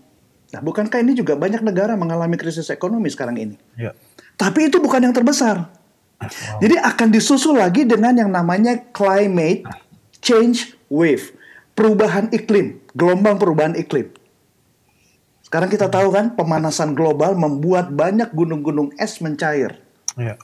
[0.52, 3.56] Nah, bukankah ini juga banyak negara mengalami krisis ekonomi sekarang ini?
[3.76, 3.92] Ya.
[4.40, 5.68] Tapi itu bukan yang terbesar.
[6.16, 6.60] Wow.
[6.64, 9.68] Jadi akan disusul lagi dengan yang namanya climate
[10.24, 11.36] change wave,
[11.76, 14.16] perubahan iklim, gelombang perubahan iklim.
[15.56, 19.80] Sekarang kita tahu kan pemanasan global membuat banyak gunung-gunung es mencair.
[20.20, 20.36] Ya.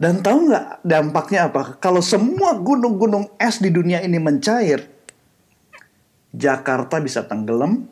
[0.00, 1.76] Dan tahu nggak dampaknya apa?
[1.76, 4.88] Kalau semua gunung-gunung es di dunia ini mencair,
[6.32, 7.84] Jakarta bisa tenggelam,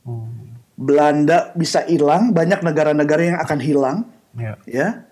[0.00, 0.56] hmm.
[0.80, 4.56] Belanda bisa hilang, banyak negara-negara yang akan hilang, ya.
[4.64, 5.04] ya.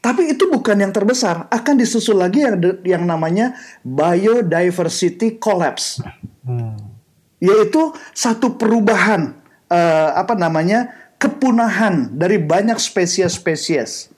[0.00, 2.56] Tapi itu bukan yang terbesar, akan disusul lagi yang
[2.88, 3.52] yang namanya
[3.84, 6.00] biodiversity collapse,
[6.48, 6.88] hmm.
[7.36, 9.39] yaitu satu perubahan
[9.70, 14.10] uh, apa namanya kepunahan dari banyak spesies-spesies.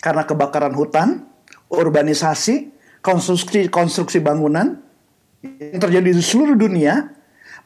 [0.00, 1.26] Karena kebakaran hutan,
[1.68, 2.72] urbanisasi,
[3.04, 4.78] konstruksi konstruksi bangunan,
[5.42, 7.12] yang terjadi di seluruh dunia,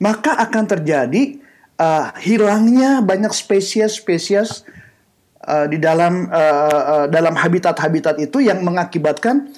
[0.00, 1.40] maka akan terjadi
[1.80, 4.64] uh, hilangnya banyak spesies-spesies
[5.44, 9.52] uh, di dalam uh, uh, dalam habitat-habitat itu yang mengakibatkan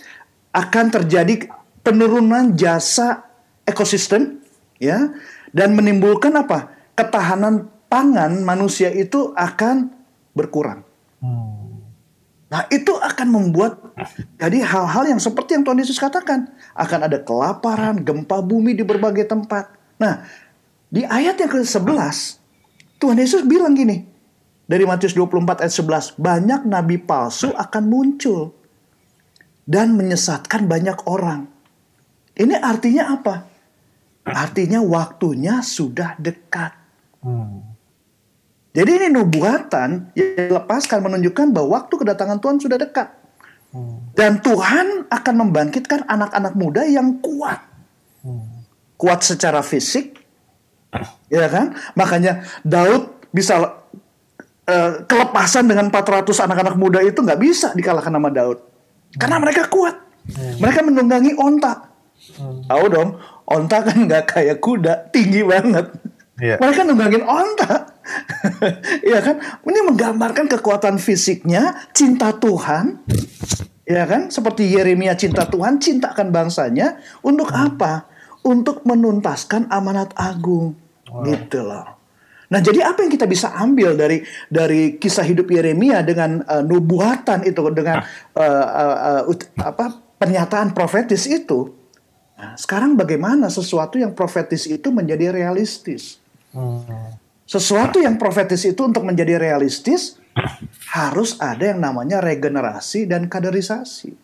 [0.53, 1.49] akan terjadi
[1.83, 3.27] penurunan jasa
[3.67, 4.43] ekosistem
[4.79, 5.15] ya
[5.55, 9.93] dan menimbulkan apa ketahanan pangan manusia itu akan
[10.33, 10.85] berkurang.
[11.21, 11.63] Hmm.
[12.53, 13.81] Nah, itu akan membuat
[14.37, 19.25] jadi hal-hal yang seperti yang Tuhan Yesus katakan, akan ada kelaparan, gempa bumi di berbagai
[19.25, 19.73] tempat.
[19.97, 20.21] Nah,
[20.93, 22.43] di ayat yang ke-11
[23.01, 24.05] Tuhan Yesus bilang gini,
[24.69, 28.53] dari Matius 24 ayat 11, banyak nabi palsu akan muncul
[29.65, 31.49] dan menyesatkan banyak orang.
[32.37, 33.49] Ini artinya apa?
[34.29, 36.82] Artinya waktunya sudah dekat.
[37.23, 37.73] Hmm.
[38.73, 43.09] Jadi ini nubuatan yang dilepaskan menunjukkan bahwa waktu kedatangan Tuhan sudah dekat.
[43.73, 44.13] Hmm.
[44.13, 47.61] Dan Tuhan akan membangkitkan anak-anak muda yang kuat.
[48.25, 48.65] Hmm.
[48.97, 50.19] Kuat secara fisik,
[51.27, 51.75] ya kan?
[51.99, 53.83] Makanya Daud bisa
[54.69, 58.59] eh, kelepasan dengan 400 anak-anak muda itu nggak bisa dikalahkan sama Daud.
[59.19, 59.97] Karena mereka kuat.
[60.63, 61.93] Mereka menunggangi onta.
[62.71, 65.91] Tahu dong, onta kan nggak kayak kuda, tinggi banget.
[66.41, 66.57] Iya.
[66.57, 67.73] Mereka nunggangin onta.
[69.09, 69.39] Iya kan?
[69.63, 72.99] Ini menggambarkan kekuatan fisiknya, cinta Tuhan.
[73.87, 74.27] Ya kan?
[74.27, 76.99] Seperti Yeremia cinta Tuhan, cintakan bangsanya.
[77.23, 78.11] Untuk apa?
[78.43, 80.75] Untuk menuntaskan amanat agung.
[81.23, 82.03] Gitu loh.
[82.53, 84.21] Nah, jadi apa yang kita bisa ambil dari
[84.53, 88.05] dari kisah hidup Yeremia dengan uh, nubuatan itu dengan
[88.37, 91.73] uh, uh, uh, apa pernyataan profetis itu?
[92.37, 96.22] Nah, sekarang bagaimana sesuatu yang profetis itu menjadi realistis?
[97.49, 100.17] Sesuatu yang profetis itu untuk menjadi realistis
[100.93, 104.17] harus ada yang namanya regenerasi dan kaderisasi.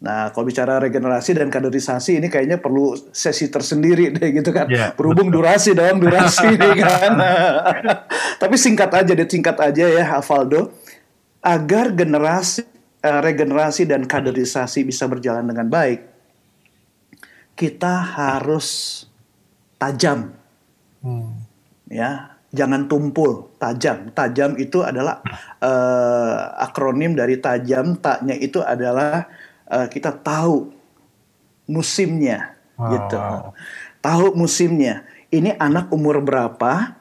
[0.00, 4.64] Nah, kalau bicara regenerasi dan kaderisasi ini kayaknya perlu sesi tersendiri deh gitu kan.
[4.64, 7.12] Iya, Berhubung durasi dong, durasi nih kan.
[8.40, 10.72] Tapi singkat aja deh, singkat aja ya Alvaldo.
[11.44, 12.64] Agar generasi
[13.04, 16.00] eh, regenerasi dan kaderisasi bisa berjalan dengan baik,
[17.52, 19.04] kita harus
[19.76, 20.39] tajam
[21.00, 21.48] Hmm.
[21.88, 23.50] ya jangan tumpul.
[23.56, 24.10] Tajam.
[24.12, 25.22] Tajam itu adalah
[25.62, 29.26] eh, akronim dari tajam taknya itu adalah
[29.70, 30.70] eh, kita tahu
[31.70, 32.58] musimnya.
[32.76, 33.18] Wow, gitu.
[34.02, 35.06] Tahu musimnya.
[35.30, 36.98] Ini anak umur berapa?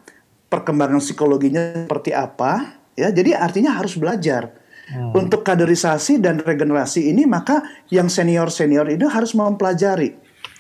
[0.50, 2.82] Perkembangan psikologinya seperti apa?
[2.98, 4.54] Ya jadi artinya harus belajar.
[4.90, 7.62] Untuk kaderisasi dan regenerasi ini maka
[7.94, 10.18] yang senior senior itu harus mempelajari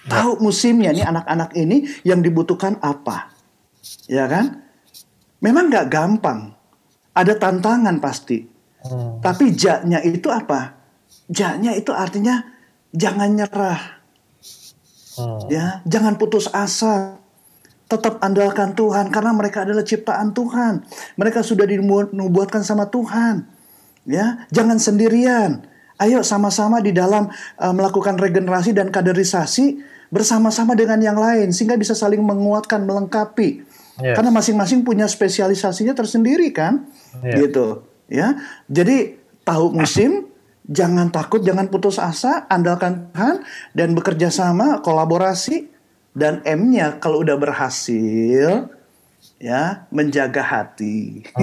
[0.08, 3.40] tahu musimnya nih anak-anak ini yang dibutuhkan apa
[4.10, 4.66] ya kan?
[5.40, 6.52] Memang nggak gampang,
[7.16, 8.44] ada tantangan pasti.
[8.84, 9.24] Hmm.
[9.24, 10.76] Tapi jaknya itu apa?
[11.32, 12.44] Jaknya itu artinya
[12.92, 13.82] jangan nyerah,
[15.20, 15.52] Hmm.
[15.52, 17.20] ya, jangan putus asa.
[17.90, 20.86] Tetap andalkan Tuhan karena mereka adalah ciptaan Tuhan.
[21.18, 23.50] Mereka sudah dinubuatkan sama Tuhan.
[24.06, 25.66] Ya, jangan sendirian.
[26.00, 27.28] Ayo sama-sama di dalam
[27.60, 33.68] uh, melakukan regenerasi dan kaderisasi bersama-sama dengan yang lain sehingga bisa saling menguatkan, melengkapi.
[34.00, 34.16] Yes.
[34.16, 36.88] Karena masing-masing punya spesialisasinya tersendiri kan,
[37.20, 37.36] Iya.
[37.46, 37.84] gitu.
[38.10, 40.32] Ya, jadi tahu musim,
[40.66, 45.70] jangan takut, jangan putus asa, andalkan Tuhan dan bekerja sama, kolaborasi
[46.18, 48.72] dan M-nya kalau udah berhasil
[49.38, 51.24] ya menjaga hati.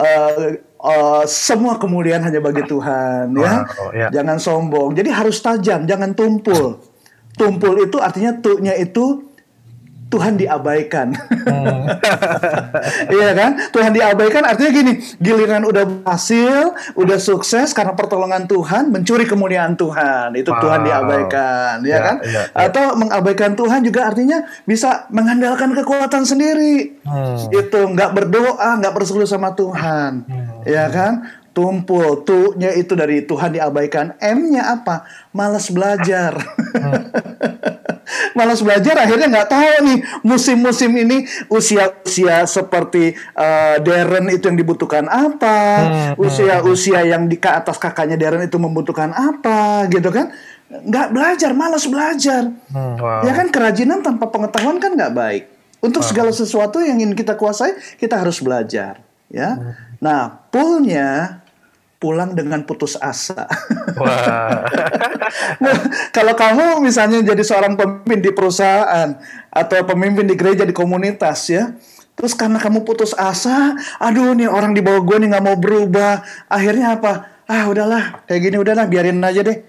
[0.00, 0.48] Eh,
[0.82, 3.52] eh, semua kemuliaan hanya bagi Tuhan ya.
[3.64, 4.08] Wow, ya.
[4.10, 4.96] Jangan sombong.
[4.96, 6.80] Jadi harus tajam, jangan tumpul.
[7.34, 9.30] Tumpul itu artinya tuh-nya itu
[10.10, 11.14] Tuhan diabaikan.
[13.10, 13.50] Iya kan?
[13.70, 20.34] Tuhan diabaikan artinya gini, giliran udah berhasil, udah sukses karena pertolongan Tuhan, mencuri kemuliaan Tuhan.
[20.34, 20.86] Itu Tuhan Wow.
[20.86, 22.16] diabaikan, ya, Ya, kan?
[22.24, 22.66] ya, ya.
[22.70, 26.98] Atau mengabaikan Tuhan juga artinya bisa mengandalkan kekuatan sendiri.
[27.04, 27.36] Hmm.
[27.52, 30.24] Itu nggak berdoa, nggak bersekutu sama Tuhan.
[30.66, 31.28] Ya kan?
[31.50, 34.14] Tumpul, tuh-nya itu dari Tuhan diabaikan.
[34.22, 35.02] M-nya apa?
[35.34, 36.38] Malas belajar.
[38.38, 45.06] Malas belajar akhirnya nggak tahu nih musim-musim ini usia-usia seperti eh, Darren itu yang dibutuhkan
[45.06, 45.58] apa,
[46.18, 50.30] usia-usia yang di ke atas kakaknya Darren itu membutuhkan apa, gitu kan?
[50.70, 52.50] Nggak belajar, malas belajar.
[52.70, 53.26] Hmm, wow.
[53.26, 55.44] Ya kan kerajinan tanpa pengetahuan kan nggak baik.
[55.80, 59.00] Untuk segala sesuatu yang ingin kita kuasai, kita harus belajar.
[59.32, 59.74] Ya.
[60.00, 61.40] Nah, poolnya
[62.00, 63.44] pulang dengan putus asa.
[64.00, 64.64] Wah.
[65.60, 65.76] Nah,
[66.16, 69.20] kalau kamu misalnya jadi seorang pemimpin di perusahaan
[69.52, 71.76] atau pemimpin di gereja di komunitas ya,
[72.16, 76.24] terus karena kamu putus asa, aduh nih orang di bawah gue nih nggak mau berubah,
[76.48, 77.44] akhirnya apa?
[77.44, 79.60] Ah udahlah, kayak gini udahlah, biarin aja deh.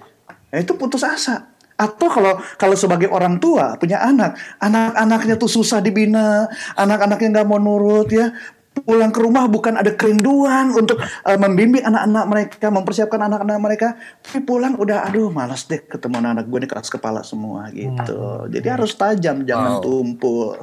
[0.56, 1.52] Nah, itu putus asa.
[1.76, 6.48] Atau kalau kalau sebagai orang tua punya anak, anak-anaknya tuh susah dibina,
[6.80, 8.32] anak-anaknya nggak mau nurut ya,
[8.74, 14.42] pulang ke rumah bukan ada kerinduan untuk eh, membimbing anak-anak mereka, mempersiapkan anak-anak mereka, tapi
[14.42, 18.48] pulang udah aduh malas deh ketemu anak gue nih keras kepala semua gitu.
[18.48, 19.84] Jadi harus tajam, jangan Wow.
[19.84, 20.56] tumpul.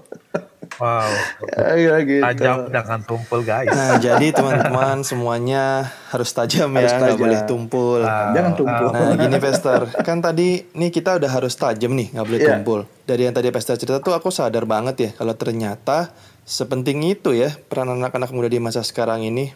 [0.75, 1.11] wow.
[1.55, 2.25] ya, ya, gitu.
[2.25, 3.71] Tajam dengan tumpul guys.
[3.71, 5.65] Nah, jadi teman-teman semuanya
[6.09, 7.23] harus tajam Harus ya, nggak tajam.
[7.23, 8.01] boleh tumpul.
[8.03, 8.89] Ah, Jangan tumpul.
[8.91, 12.49] Nah, gini Pester, kan tadi nih kita udah harus tajam nih, nggak boleh Iya.
[12.51, 12.81] tumpul.
[13.05, 16.09] Dari yang tadi Pester cerita tuh aku sadar banget ya kalau ternyata
[16.49, 19.53] sepenting itu ya peran anak-anak muda di masa sekarang ini.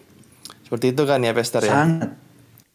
[0.68, 1.72] Seperti itu kan ya Pester ya.
[1.72, 2.10] Sangat,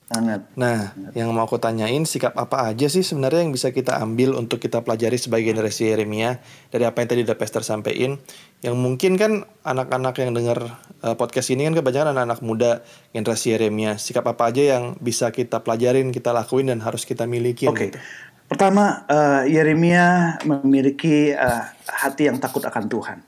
[0.09, 0.41] sangat.
[0.57, 4.57] Nah, yang mau aku tanyain sikap apa aja sih sebenarnya yang bisa kita ambil untuk
[4.57, 6.41] kita pelajari sebagai generasi Yeremia
[6.73, 8.17] dari apa yang tadi udah Pester sampein.
[8.65, 12.71] Yang mungkin kan anak-anak yang dengar eh, podcast ini kan kebanyakan anak-anak muda
[13.13, 14.01] generasi Yeremia.
[14.01, 17.93] Sikap apa aja yang bisa kita pelajarin, kita lakuin dan harus kita miliki Oke.
[17.93, 18.01] gitu.
[18.49, 23.26] Pertama, eh, Yeremia memiliki eh, hati yang takut akan Tuhan.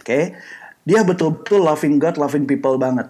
[0.00, 0.34] Oke.
[0.84, 3.08] Dia betul-betul loving God, loving people banget.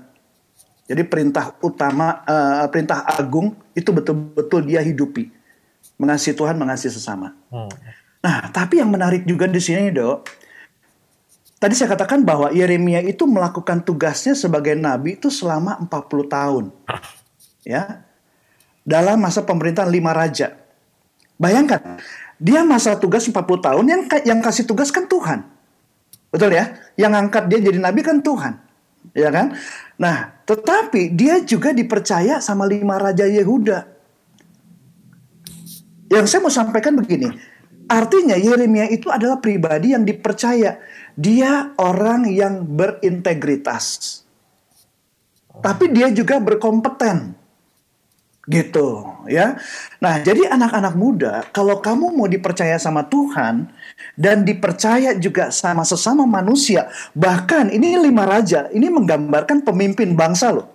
[0.85, 5.32] Jadi perintah utama, uh, perintah agung itu betul-betul dia hidupi.
[5.97, 7.32] Mengasihi Tuhan, mengasihi sesama.
[7.49, 7.72] Hmm.
[8.20, 10.28] Nah, tapi yang menarik juga di sini, Dok.
[11.57, 16.64] Tadi saya katakan bahwa Yeremia itu melakukan tugasnya sebagai nabi itu selama 40 tahun.
[17.64, 18.05] Ya.
[18.85, 20.53] Dalam masa pemerintahan lima raja.
[21.41, 21.97] Bayangkan,
[22.37, 25.49] dia masa tugas 40 tahun yang yang kasih tugas kan Tuhan.
[26.35, 26.74] Betul ya?
[26.99, 28.59] Yang angkat dia jadi nabi kan Tuhan.
[29.14, 29.55] Ya kan?
[29.95, 33.87] Nah, tetapi dia juga dipercaya sama lima raja Yehuda.
[36.11, 37.30] Yang saya mau sampaikan begini,
[37.87, 40.82] artinya Yeremia itu adalah pribadi yang dipercaya.
[41.14, 44.18] Dia orang yang berintegritas.
[45.62, 47.43] Tapi dia juga berkompeten
[48.45, 49.57] gitu ya.
[50.01, 53.72] Nah, jadi anak-anak muda, kalau kamu mau dipercaya sama Tuhan
[54.16, 60.68] dan dipercaya juga sama sesama manusia, bahkan ini lima raja, ini menggambarkan pemimpin bangsa loh.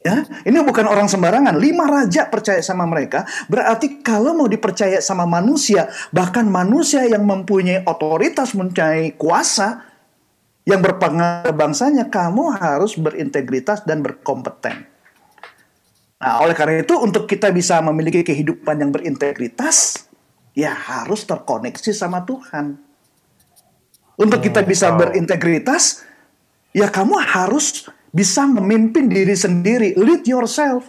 [0.00, 1.60] Ya, ini bukan orang sembarangan.
[1.60, 7.84] Lima raja percaya sama mereka, berarti kalau mau dipercaya sama manusia, bahkan manusia yang mempunyai
[7.84, 9.84] otoritas, mempunyai kuasa
[10.64, 14.88] yang berpengaruh bangsanya, kamu harus berintegritas dan berkompeten.
[16.20, 20.04] Nah, oleh karena itu untuk kita bisa memiliki kehidupan yang berintegritas,
[20.52, 22.76] ya harus terkoneksi sama Tuhan.
[24.20, 26.04] Untuk kita bisa berintegritas,
[26.76, 30.84] ya kamu harus bisa memimpin diri sendiri, lead yourself.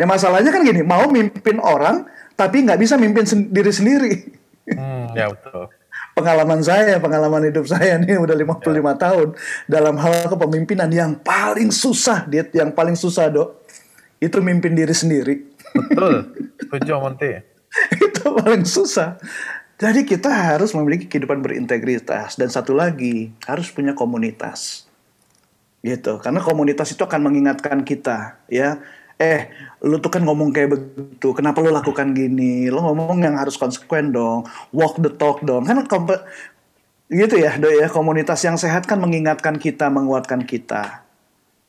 [0.00, 4.12] Ya masalahnya kan gini, mau mimpin orang tapi nggak bisa mimpin sen diri sendiri.
[4.72, 5.68] Hmm, ya betul.
[6.16, 8.92] pengalaman saya, pengalaman hidup saya nih udah 55 ya.
[8.96, 9.28] tahun
[9.68, 13.65] dalam hal kepemimpinan yang paling susah, dia yang paling susah, Dok
[14.20, 15.34] itu mimpin diri sendiri.
[15.76, 17.30] Betul, setuju Monty.
[17.92, 19.20] itu paling susah.
[19.76, 24.88] Jadi kita harus memiliki kehidupan berintegritas dan satu lagi harus punya komunitas.
[25.84, 26.16] Gitu.
[26.24, 28.80] Karena komunitas itu akan mengingatkan kita, ya.
[29.16, 29.48] Eh,
[29.84, 31.32] lu tuh kan ngomong kayak begitu.
[31.36, 32.68] Kenapa lu lakukan gini?
[32.72, 34.48] Lu ngomong yang harus konsekuen dong.
[34.72, 35.68] Walk the talk dong.
[35.68, 35.84] Kan
[37.12, 37.88] gitu ya, do ya.
[37.92, 41.04] Komunitas yang sehat kan mengingatkan kita, menguatkan kita.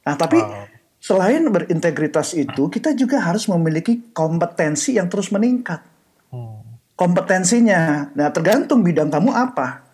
[0.08, 5.80] Nah, tapi wow Selain berintegritas itu, kita juga harus memiliki kompetensi yang terus meningkat.
[6.98, 9.86] Kompetensinya, nah tergantung bidang kamu apa.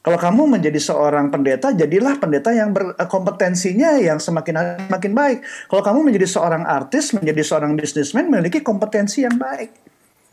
[0.00, 5.38] Kalau kamu menjadi seorang pendeta, jadilah pendeta yang berkompetensinya yang semakin semakin baik.
[5.68, 9.68] Kalau kamu menjadi seorang artis, menjadi seorang bisnismen, memiliki kompetensi yang baik.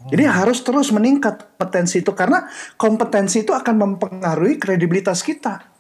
[0.07, 0.31] Jadi hmm.
[0.31, 2.47] harus terus meningkat kompetensi itu karena
[2.79, 5.74] kompetensi itu akan mempengaruhi kredibilitas kita.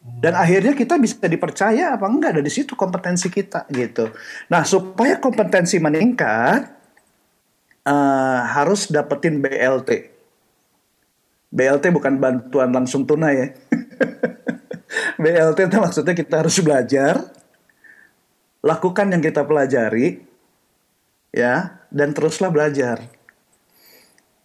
[0.00, 4.08] Dan akhirnya kita bisa dipercaya apa enggak dari situ kompetensi kita gitu.
[4.48, 6.72] Nah supaya kompetensi meningkat
[7.84, 10.08] uh, harus dapetin BLT.
[11.50, 13.48] BLT bukan bantuan langsung tunai ya.
[15.22, 17.28] BLT itu maksudnya kita harus belajar,
[18.64, 20.22] lakukan yang kita pelajari,
[21.34, 23.04] ya, dan teruslah belajar.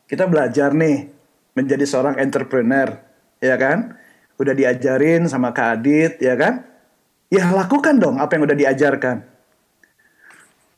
[0.05, 1.09] Kita belajar nih
[1.55, 2.99] menjadi seorang entrepreneur,
[3.39, 3.97] ya kan?
[4.35, 6.63] Udah diajarin sama Kak Adit, ya kan?
[7.31, 9.17] Ya lakukan dong apa yang udah diajarkan.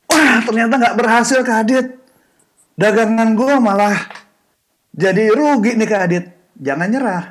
[0.08, 1.88] Wah ternyata nggak berhasil Kak Adit.
[2.78, 3.98] Dagangan gue malah
[4.94, 6.26] jadi rugi nih Kak Adit.
[6.58, 7.26] Jangan nyerah.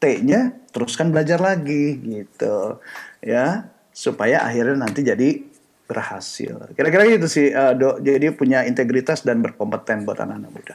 [0.00, 2.80] T-nya teruskan belajar lagi gitu.
[3.24, 5.40] Ya, supaya akhirnya nanti jadi
[5.84, 6.72] berhasil.
[6.76, 8.04] Kira-kira gitu sih, uh, Dok.
[8.04, 10.74] Jadi punya integritas dan berkompeten buat anak-anak muda.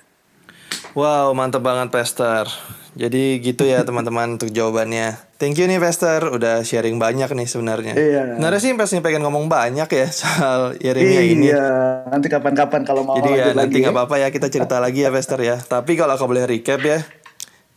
[0.97, 2.49] Wow, mantep banget Pester.
[2.97, 5.13] Jadi gitu ya teman-teman untuk jawabannya.
[5.37, 7.93] Thank you nih Pester, udah sharing banyak nih sebenarnya.
[7.93, 8.23] Iya.
[8.35, 11.47] Sebenarnya sih Pester pengen ngomong banyak ya soal Yeremia iya, ini.
[11.53, 11.69] Iya,
[12.09, 13.97] nanti kapan-kapan kalau mau Jadi ya nanti nggak ya.
[13.97, 15.61] apa-apa ya kita cerita lagi ya Pester ya.
[15.61, 17.05] Tapi kalau aku boleh recap ya,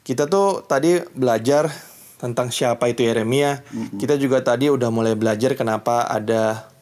[0.00, 1.68] kita tuh tadi belajar
[2.16, 3.60] tentang siapa itu Yeremia.
[3.68, 3.98] Mm -hmm.
[4.00, 6.72] Kita juga tadi udah mulai belajar kenapa ada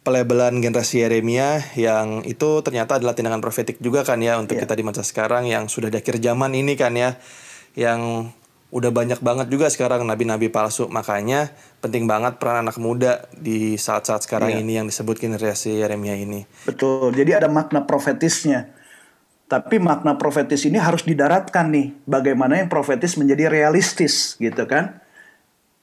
[0.00, 4.64] pelabelan generasi Yeremia yang itu ternyata adalah tindakan profetik juga kan ya untuk yeah.
[4.64, 7.20] kita di masa sekarang yang sudah di akhir zaman ini kan ya
[7.74, 8.30] yang
[8.70, 10.86] udah banyak banget juga sekarang nabi-nabi palsu.
[10.86, 11.50] Makanya
[11.82, 14.62] penting banget peran anak muda di saat-saat sekarang yeah.
[14.62, 16.46] ini yang disebut generasi Yeremia ini.
[16.64, 17.10] Betul.
[17.14, 18.70] Jadi ada makna profetisnya.
[19.50, 25.02] Tapi makna profetis ini harus didaratkan nih bagaimana yang profetis menjadi realistis gitu kan?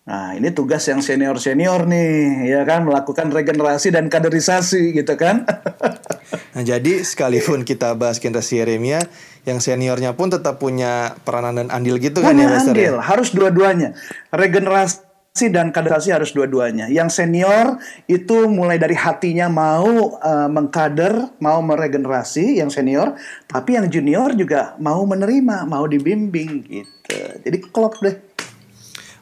[0.07, 5.43] Nah, ini tugas yang senior-senior nih, ya kan, melakukan regenerasi dan kaderisasi gitu kan.
[6.55, 9.03] nah, jadi sekalipun kita bahas generasi Yeremia,
[9.47, 12.59] yang seniornya pun tetap punya peranan dan andil gitu punya kan ya, ya?
[12.67, 13.03] andil, ya?
[13.03, 13.95] harus dua-duanya.
[14.33, 16.89] Regenerasi dan kaderisasi harus dua-duanya.
[16.89, 17.77] Yang senior
[18.09, 23.13] itu mulai dari hatinya mau uh, mengkader, mau meregenerasi yang senior,
[23.45, 27.17] tapi yang junior juga mau menerima, mau dibimbing gitu.
[27.45, 28.27] Jadi klop deh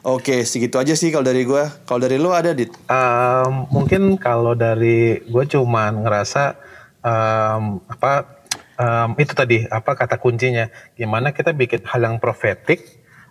[0.06, 1.66] Oke, segitu aja sih kalau dari gua.
[1.82, 2.70] Kalau dari lu ada dit?
[2.86, 6.54] Um, mungkin kalau dari gue cuman ngerasa
[7.06, 8.42] um, apa
[8.76, 10.66] um, itu tadi apa kata kuncinya
[10.98, 12.82] gimana kita bikin hal yang profetik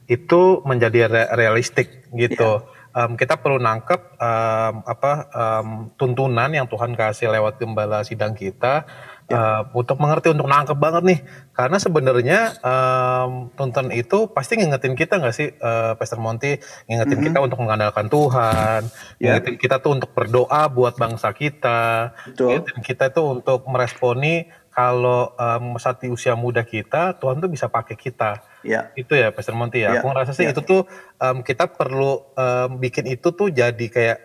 [0.08, 2.64] itu menjadi re realistik gitu.
[2.96, 8.88] Um, kita perlu nangkep um, apa um, tuntunan yang Tuhan kasih lewat gembala sidang kita
[9.32, 11.20] uh, untuk mengerti untuk nangkep banget nih
[11.52, 17.40] karena sebenarnya um, tonton itu pasti ngingetin kita nggak sih uh, Pastor Monty ngingetin kita
[17.42, 18.82] untuk mengandalkan Tuhan
[19.18, 19.38] Ya.
[19.40, 22.48] ngingetin kita tuh untuk berdoa buat bangsa kita Betul.
[22.60, 24.46] ngingetin kita tuh untuk meresponi
[24.76, 28.90] kalau um, saat di usia muda kita Tuhan tuh bisa pakai kita Ya.
[28.98, 29.94] itu ya Pastor Monty ya.
[29.94, 30.50] Ya, Aku ngerasa sih ya.
[30.50, 30.90] itu tuh
[31.22, 34.18] em, kita perlu em, bikin itu tuh jadi kayak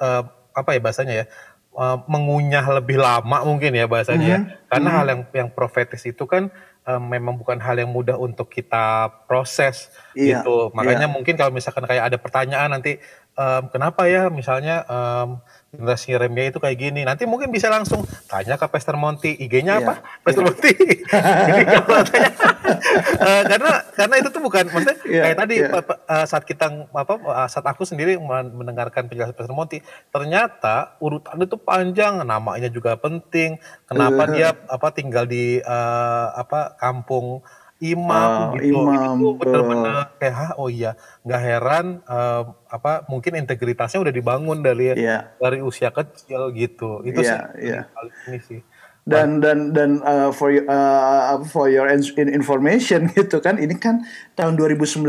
[0.00, 1.24] em, apa ya bahasanya ya
[1.72, 4.38] em, mengunyah lebih lama mungkin ya bahasanya ya.
[4.68, 6.52] Karena hal yang yang profetis itu kan
[6.84, 10.70] em, memang bukan hal yang mudah untuk kita proses Iya, gitu.
[10.76, 11.14] Makanya iya.
[11.14, 13.00] mungkin kalau misalkan kayak ada pertanyaan nanti
[13.32, 15.40] em, kenapa ya misalnya em,
[15.72, 17.00] generasi Yeremia itu kayak gini.
[17.08, 19.94] Nanti mungkin bisa langsung tanya ke Pastor Monty, IG-nya Iya, apa?
[20.20, 20.72] Pastor Monty.
[21.48, 22.30] Jadi kalau tanya
[23.22, 25.68] Eh, karena karena itu tuh bukan maksudnya Iya, kayak tadi iya.
[25.68, 29.78] pa- pa- eh, saat kita apa eh, saat aku sendiri men- mendengarkan penjelasan Pastor Monty
[30.08, 34.32] ternyata urutan itu panjang namanya juga penting kenapa Uh-huh.
[34.32, 37.42] dia apa tinggal di eh, apa kampung
[37.78, 43.34] imam Oh, gitu imam, itu benar-benar kayak Hah, oh iya nggak heran eh, apa mungkin
[43.34, 45.34] integritasnya udah dibangun dari Iya.
[45.36, 47.80] dari usia kecil gitu itu Iya, sih iya.
[47.90, 48.60] paling ini sih
[49.02, 53.58] dan dan dan uh, for you- uh, for your information gitu kan.
[53.58, 54.06] Ini kan
[54.38, 55.02] tahun 2019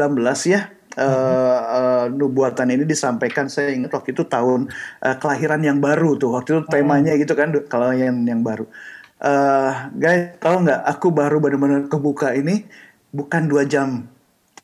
[0.50, 0.70] ya.
[0.94, 4.70] Uh, uh, nubuatan ini disampaikan saya ingat waktu itu tahun
[5.02, 6.38] uh, kelahiran yang baru tuh.
[6.38, 8.70] Waktu itu temanya gitu kan kalau yang yang baru.
[9.18, 12.68] Uh, guys tahu nggak aku baru benar-benar kebuka ini
[13.10, 14.06] bukan dua jam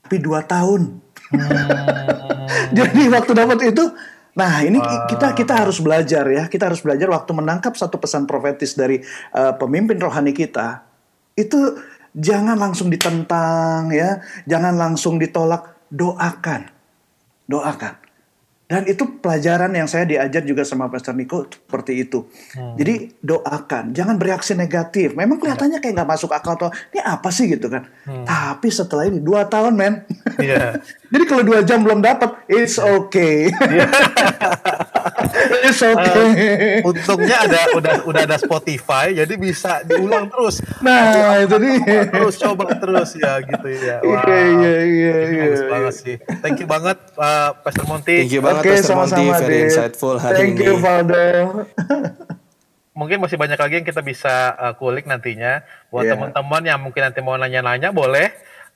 [0.05, 1.01] tapi dua tahun.
[2.77, 3.85] Jadi waktu dapat itu
[4.37, 4.77] Nah, ini
[5.09, 6.45] kita kita harus belajar ya.
[6.45, 9.01] Kita harus belajar waktu menangkap satu pesan profetis dari
[9.33, 10.85] uh, pemimpin rohani kita.
[11.33, 11.79] Itu
[12.13, 16.69] jangan langsung ditentang ya, jangan langsung ditolak, doakan.
[17.49, 18.09] Doakan.
[18.69, 22.29] Dan itu pelajaran yang saya diajar juga sama Pastor Niko seperti itu.
[22.53, 25.17] Jadi doakan, jangan bereaksi negatif.
[25.17, 27.89] Memang kelihatannya kayak nggak masuk akal atau ini apa sih gitu kan.
[28.05, 30.05] Tapi setelah ini dua tahun men.
[30.37, 30.77] Iya.
[31.09, 33.49] Jadi kalau dua jam belum dapat, it's okay.
[35.65, 36.85] it's okay.
[36.85, 40.61] Untungnya ada udah udah ada Spotify jadi bisa diulang terus.
[40.85, 42.05] Nah, itu dia.
[42.13, 43.97] Terus coba terus ya gitu ya.
[44.05, 45.69] Iya, iya, iya, iya, bagus iya.
[45.69, 46.15] banget sih.
[46.45, 48.15] Thank you banget uh, Pastor Monty.
[48.25, 49.65] Thank you banget Oke, Pastor Monty, sama-sama, very Dit.
[49.73, 50.65] insightful hari Thank ini.
[50.69, 51.25] you, Valdo.
[52.93, 55.63] Mungkin masih banyak lagi yang kita bisa uh, kulik nantinya.
[55.87, 56.11] Buat Iya.
[56.13, 58.29] teman-teman yang mungkin nanti mau nanya-nanya boleh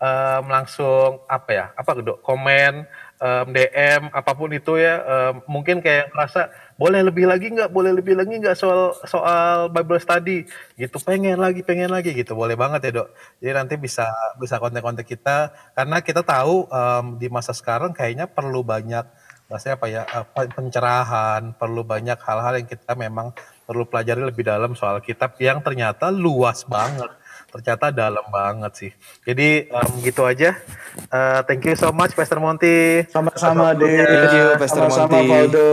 [0.03, 1.65] um, langsung apa ya?
[1.79, 2.19] Apa gitu?
[2.19, 2.83] Komen,
[3.23, 4.99] um, DM, apa pun itu ya.
[5.03, 7.71] Um, mungkin kayak ngerasa boleh lebih lagi nggak?
[7.71, 10.43] Boleh lebih lagi nggak soal soal Bible study?
[10.75, 12.35] Gitu pengen lagi, pengen lagi gitu.
[12.35, 13.07] Boleh banget ya dok.
[13.39, 18.61] Jadi nanti bisa bisa kontak-kontak kita karena kita tahu um, di masa sekarang kayaknya perlu
[18.61, 19.07] banyak
[19.51, 20.01] maksudnya apa ya
[20.33, 23.35] pe- pencerahan perlu banyak hal-hal yang kita memang
[23.69, 27.11] perlu pelajari lebih dalam soal kitab yang ternyata luas banget
[27.53, 28.91] ternyata dalam banget sih
[29.21, 30.57] jadi em, gitu aja
[30.93, 34.05] Eh, thank you so much Pastor Monty Sama-sama, waktunya.
[34.05, 35.29] Thank you, Pastor Sama-sama, Monty.
[35.29, 35.69] Valdo.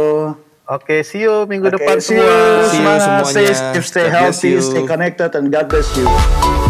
[0.67, 2.25] oke see you minggu Oke, depan see you.
[2.25, 3.53] semua See you semuanya.
[3.53, 4.63] Stay, stay healthy, you.
[4.63, 6.70] stay connected, and God bless you.